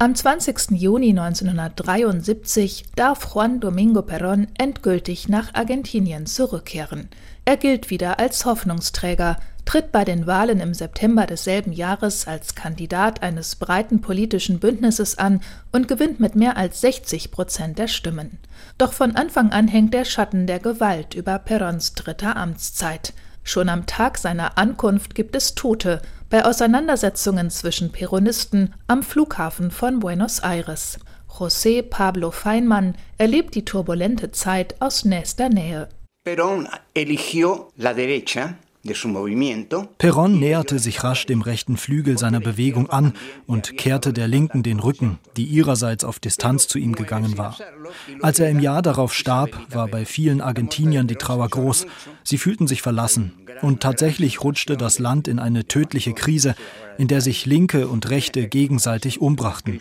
Am 0.00 0.14
20. 0.14 0.70
Juni 0.80 1.10
1973 1.10 2.84
darf 2.94 3.34
Juan 3.34 3.58
Domingo 3.58 4.02
Perón 4.02 4.46
endgültig 4.56 5.28
nach 5.28 5.54
Argentinien 5.54 6.26
zurückkehren. 6.26 7.08
Er 7.44 7.56
gilt 7.56 7.90
wieder 7.90 8.20
als 8.20 8.44
Hoffnungsträger, 8.44 9.38
tritt 9.64 9.90
bei 9.90 10.04
den 10.04 10.28
Wahlen 10.28 10.60
im 10.60 10.72
September 10.72 11.26
desselben 11.26 11.72
Jahres 11.72 12.28
als 12.28 12.54
Kandidat 12.54 13.22
eines 13.24 13.56
breiten 13.56 14.00
politischen 14.00 14.60
Bündnisses 14.60 15.18
an 15.18 15.40
und 15.72 15.88
gewinnt 15.88 16.20
mit 16.20 16.36
mehr 16.36 16.56
als 16.56 16.80
60 16.80 17.32
Prozent 17.32 17.78
der 17.78 17.88
Stimmen. 17.88 18.38
Doch 18.78 18.92
von 18.92 19.16
Anfang 19.16 19.50
an 19.50 19.66
hängt 19.66 19.92
der 19.92 20.04
Schatten 20.04 20.46
der 20.46 20.60
Gewalt 20.60 21.14
über 21.14 21.40
Perons 21.40 21.94
dritter 21.94 22.36
Amtszeit. 22.36 23.12
Schon 23.42 23.68
am 23.68 23.86
Tag 23.86 24.18
seiner 24.18 24.56
Ankunft 24.56 25.16
gibt 25.16 25.34
es 25.34 25.56
Tote 25.56 26.00
bei 26.30 26.44
Auseinandersetzungen 26.44 27.50
zwischen 27.50 27.90
Peronisten 27.90 28.74
am 28.86 29.02
Flughafen 29.02 29.72
von 29.72 29.98
Buenos 29.98 30.38
Aires. 30.40 31.00
José 31.28 31.82
Pablo 31.82 32.30
Feinmann 32.30 32.94
erlebt 33.16 33.56
die 33.56 33.64
turbulente 33.64 34.30
Zeit 34.30 34.76
aus 34.80 35.04
nächster 35.04 35.48
Nähe. 35.48 35.88
Perón 36.24 36.68
eligió 36.94 37.72
la 37.76 37.94
derecha 37.94 38.54
Perón 38.84 40.38
näherte 40.38 40.78
sich 40.78 41.04
rasch 41.04 41.26
dem 41.26 41.42
rechten 41.42 41.76
Flügel 41.76 42.16
seiner 42.16 42.40
Bewegung 42.40 42.88
an 42.90 43.12
und 43.46 43.76
kehrte 43.76 44.12
der 44.12 44.28
Linken 44.28 44.62
den 44.62 44.80
Rücken, 44.80 45.18
die 45.36 45.44
ihrerseits 45.44 46.04
auf 46.04 46.20
Distanz 46.20 46.68
zu 46.68 46.78
ihm 46.78 46.94
gegangen 46.94 47.36
war. 47.38 47.56
Als 48.22 48.38
er 48.38 48.50
im 48.50 48.60
Jahr 48.60 48.82
darauf 48.82 49.12
starb, 49.12 49.50
war 49.70 49.88
bei 49.88 50.04
vielen 50.04 50.40
Argentiniern 50.40 51.06
die 51.06 51.16
Trauer 51.16 51.48
groß. 51.48 51.86
Sie 52.22 52.38
fühlten 52.38 52.66
sich 52.66 52.82
verlassen. 52.82 53.32
Und 53.62 53.80
tatsächlich 53.80 54.44
rutschte 54.44 54.76
das 54.76 54.98
Land 54.98 55.26
in 55.26 55.38
eine 55.38 55.66
tödliche 55.66 56.14
Krise, 56.14 56.54
in 56.96 57.08
der 57.08 57.20
sich 57.20 57.46
Linke 57.46 57.88
und 57.88 58.08
Rechte 58.10 58.48
gegenseitig 58.48 59.20
umbrachten. 59.20 59.80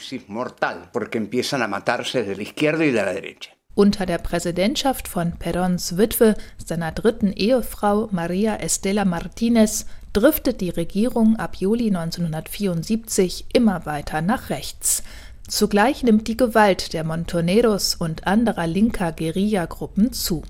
Unter 3.78 4.08
der 4.08 4.18
Präsidentschaft 4.18 5.08
von 5.08 5.34
Perons 5.34 5.98
Witwe, 5.98 6.34
seiner 6.58 6.92
dritten 6.92 7.32
Ehefrau 7.32 8.10
Maria 8.12 8.56
Estela 8.56 9.06
Martinez, 9.06 9.86
driftet 10.14 10.62
die 10.62 10.72
Regierung 10.72 11.36
ab 11.36 11.58
Juli 11.58 11.96
1974 11.96 13.46
immer 13.54 13.86
weiter 13.86 14.24
nach 14.24 14.50
rechts. 14.50 15.04
Zugleich 15.48 16.02
nimmt 16.02 16.28
die 16.28 16.38
Gewalt 16.38 16.94
der 16.94 17.04
Montoneros 17.04 17.94
und 17.94 18.26
anderer 18.26 18.66
linker 18.66 19.12
Guerillagruppen 19.12 20.12
zu. 20.12 20.42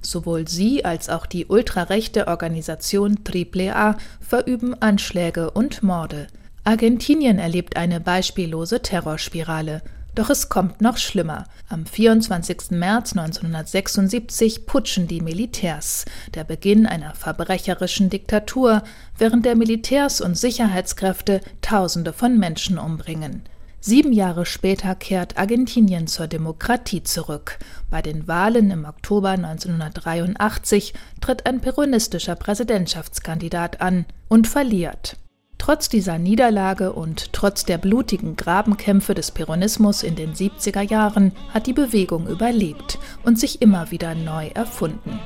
Sowohl 0.00 0.46
sie 0.46 0.84
als 0.84 1.08
auch 1.08 1.26
die 1.26 1.46
ultrarechte 1.46 2.28
Organisation 2.28 3.18
AAA 3.26 3.96
verüben 4.20 4.80
Anschläge 4.80 5.50
und 5.50 5.82
Morde. 5.82 6.28
Argentinien 6.62 7.40
erlebt 7.40 7.76
eine 7.76 7.98
beispiellose 7.98 8.80
Terrorspirale. 8.80 9.82
Doch 10.16 10.30
es 10.30 10.48
kommt 10.48 10.80
noch 10.80 10.96
schlimmer. 10.96 11.44
Am 11.68 11.84
24. 11.84 12.70
März 12.70 13.12
1976 13.12 14.64
putschen 14.64 15.06
die 15.06 15.20
Militärs, 15.20 16.06
der 16.34 16.42
Beginn 16.42 16.86
einer 16.86 17.14
verbrecherischen 17.14 18.08
Diktatur, 18.08 18.82
während 19.18 19.44
der 19.44 19.56
Militärs 19.56 20.22
und 20.22 20.38
Sicherheitskräfte 20.38 21.42
Tausende 21.60 22.14
von 22.14 22.38
Menschen 22.38 22.78
umbringen. 22.78 23.42
Sieben 23.80 24.14
Jahre 24.14 24.46
später 24.46 24.94
kehrt 24.94 25.36
Argentinien 25.36 26.06
zur 26.06 26.28
Demokratie 26.28 27.02
zurück. 27.02 27.58
Bei 27.90 28.00
den 28.00 28.26
Wahlen 28.26 28.70
im 28.70 28.86
Oktober 28.86 29.32
1983 29.32 30.94
tritt 31.20 31.44
ein 31.44 31.60
peronistischer 31.60 32.36
Präsidentschaftskandidat 32.36 33.82
an 33.82 34.06
und 34.28 34.48
verliert. 34.48 35.18
Trotz 35.66 35.88
dieser 35.88 36.16
Niederlage 36.16 36.92
und 36.92 37.32
trotz 37.32 37.64
der 37.64 37.76
blutigen 37.76 38.36
Grabenkämpfe 38.36 39.14
des 39.14 39.32
Peronismus 39.32 40.04
in 40.04 40.14
den 40.14 40.32
70er 40.32 40.82
Jahren 40.82 41.32
hat 41.52 41.66
die 41.66 41.72
Bewegung 41.72 42.28
überlebt 42.28 43.00
und 43.24 43.36
sich 43.36 43.62
immer 43.62 43.90
wieder 43.90 44.14
neu 44.14 44.46
erfunden. 44.54 45.18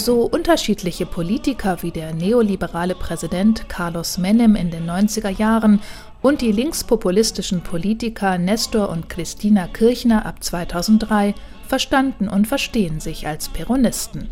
So 0.00 0.22
unterschiedliche 0.22 1.04
Politiker 1.04 1.82
wie 1.82 1.90
der 1.90 2.14
neoliberale 2.14 2.94
Präsident 2.94 3.68
Carlos 3.68 4.16
Menem 4.16 4.56
in 4.56 4.70
den 4.70 4.88
90er 4.88 5.28
Jahren 5.28 5.80
und 6.22 6.40
die 6.40 6.52
linkspopulistischen 6.52 7.60
Politiker 7.60 8.38
Nestor 8.38 8.88
und 8.88 9.10
Christina 9.10 9.66
Kirchner 9.66 10.24
ab 10.24 10.42
2003 10.42 11.34
verstanden 11.68 12.30
und 12.30 12.48
verstehen 12.48 12.98
sich 12.98 13.26
als 13.26 13.50
Peronisten. 13.50 14.30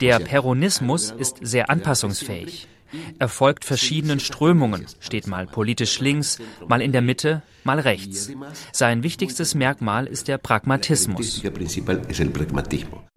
Der 0.00 0.20
Peronismus 0.20 1.10
ist 1.10 1.36
sehr 1.42 1.68
anpassungsfähig. 1.68 2.66
Er 3.18 3.28
folgt 3.28 3.66
verschiedenen 3.66 4.20
Strömungen, 4.20 4.86
steht 5.00 5.26
mal 5.26 5.46
politisch 5.46 6.00
links, 6.00 6.38
mal 6.66 6.80
in 6.80 6.92
der 6.92 7.02
Mitte, 7.02 7.42
mal 7.62 7.78
rechts. 7.78 8.30
Sein 8.72 9.02
wichtigstes 9.02 9.54
Merkmal 9.54 10.06
ist 10.06 10.28
der 10.28 10.38
Pragmatismus. 10.38 11.42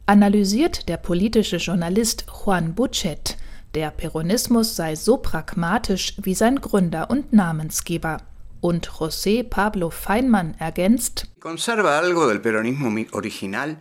Analysiert 0.09 0.87
der 0.87 0.95
politische 0.95 1.57
Journalist 1.57 2.27
Juan 2.45 2.73
Buchet, 2.75 3.35
der 3.75 3.91
Peronismus 3.91 4.77
sei 4.77 4.95
so 4.95 5.17
pragmatisch 5.17 6.13
wie 6.21 6.33
sein 6.33 6.61
Gründer 6.61 7.09
und 7.09 7.33
Namensgeber. 7.33 8.21
Und 8.61 8.87
José 8.87 9.43
Pablo 9.43 9.89
Feinmann 9.89 10.55
ergänzt, 10.59 11.27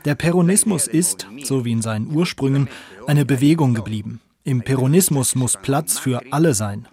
der 0.05 0.15
Peronismus 0.17 0.89
ist, 0.89 1.29
so 1.45 1.65
wie 1.65 1.73
in 1.73 1.83
seinen 1.83 2.13
Ursprüngen, 2.13 2.69
eine 3.07 3.25
Bewegung 3.25 3.75
geblieben. 3.75 4.21
Im 4.43 4.63
Peronismus 4.63 5.37
muss 5.37 5.57
Platz 5.57 5.97
für 6.01 6.21
alle 6.33 6.55
sein. 6.55 6.89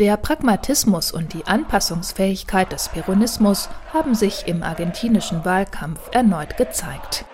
Der 0.00 0.16
Pragmatismus 0.16 1.12
und 1.12 1.34
die 1.34 1.46
Anpassungsfähigkeit 1.46 2.72
des 2.72 2.88
Peronismus 2.88 3.68
haben 3.92 4.16
sich 4.16 4.48
im 4.48 4.64
argentinischen 4.64 5.44
Wahlkampf 5.44 6.00
erneut 6.10 6.56
gezeigt. 6.56 7.24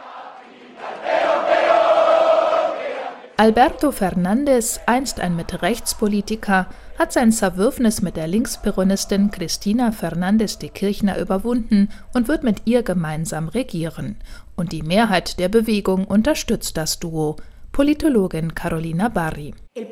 Alberto 3.39 3.89
Fernández, 3.89 4.81
einst 4.85 5.21
ein 5.21 5.35
Mitte-Rechts-Politiker, 5.37 6.67
hat 6.99 7.15
sein 7.15 7.33
Zerwürfnis 7.33 8.03
mit 8.03 8.19
der 8.19 8.27
Linksperonistin 8.27 9.31
Cristina 9.31 9.93
Fernández 9.99 10.59
de 10.59 10.69
Kirchner 10.69 11.19
überwunden 11.19 11.89
und 12.13 12.29
wird 12.29 12.43
mit 12.43 12.67
ihr 12.67 12.83
gemeinsam 12.83 13.49
regieren. 13.49 14.17
Und 14.55 14.73
die 14.73 14.83
Mehrheit 14.83 15.39
der 15.39 15.49
Bewegung 15.49 16.05
unterstützt 16.05 16.77
das 16.77 16.99
Duo. 16.99 17.37
Politologin 17.81 18.55
Carolina 18.55 19.09
Barri. 19.09 19.55
Der 19.75 19.85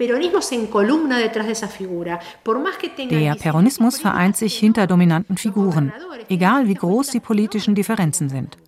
Peronismus 3.34 3.98
vereint 3.98 4.36
sich 4.36 4.58
hinter 4.58 4.86
dominanten 4.86 5.38
Figuren, 5.38 5.90
egal 6.28 6.68
wie 6.68 6.74
groß 6.74 7.08
die 7.12 7.20
politischen 7.20 7.74
Differenzen 7.74 8.28
sind. 8.28 8.58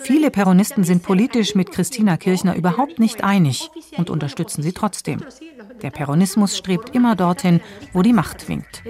Viele 0.00 0.32
Peronisten 0.32 0.82
sind 0.82 1.04
politisch 1.04 1.54
mit 1.54 1.70
Christina 1.70 2.16
Kirchner 2.16 2.56
überhaupt 2.56 2.98
nicht 2.98 3.22
einig 3.22 3.70
und 3.96 4.10
unterstützen 4.10 4.64
sie 4.64 4.72
trotzdem. 4.72 5.20
Der 5.80 5.90
Peronismus 5.90 6.58
strebt 6.58 6.96
immer 6.96 7.14
dorthin, 7.14 7.60
wo 7.92 8.02
die 8.02 8.12
Macht 8.12 8.48
winkt. 8.48 8.82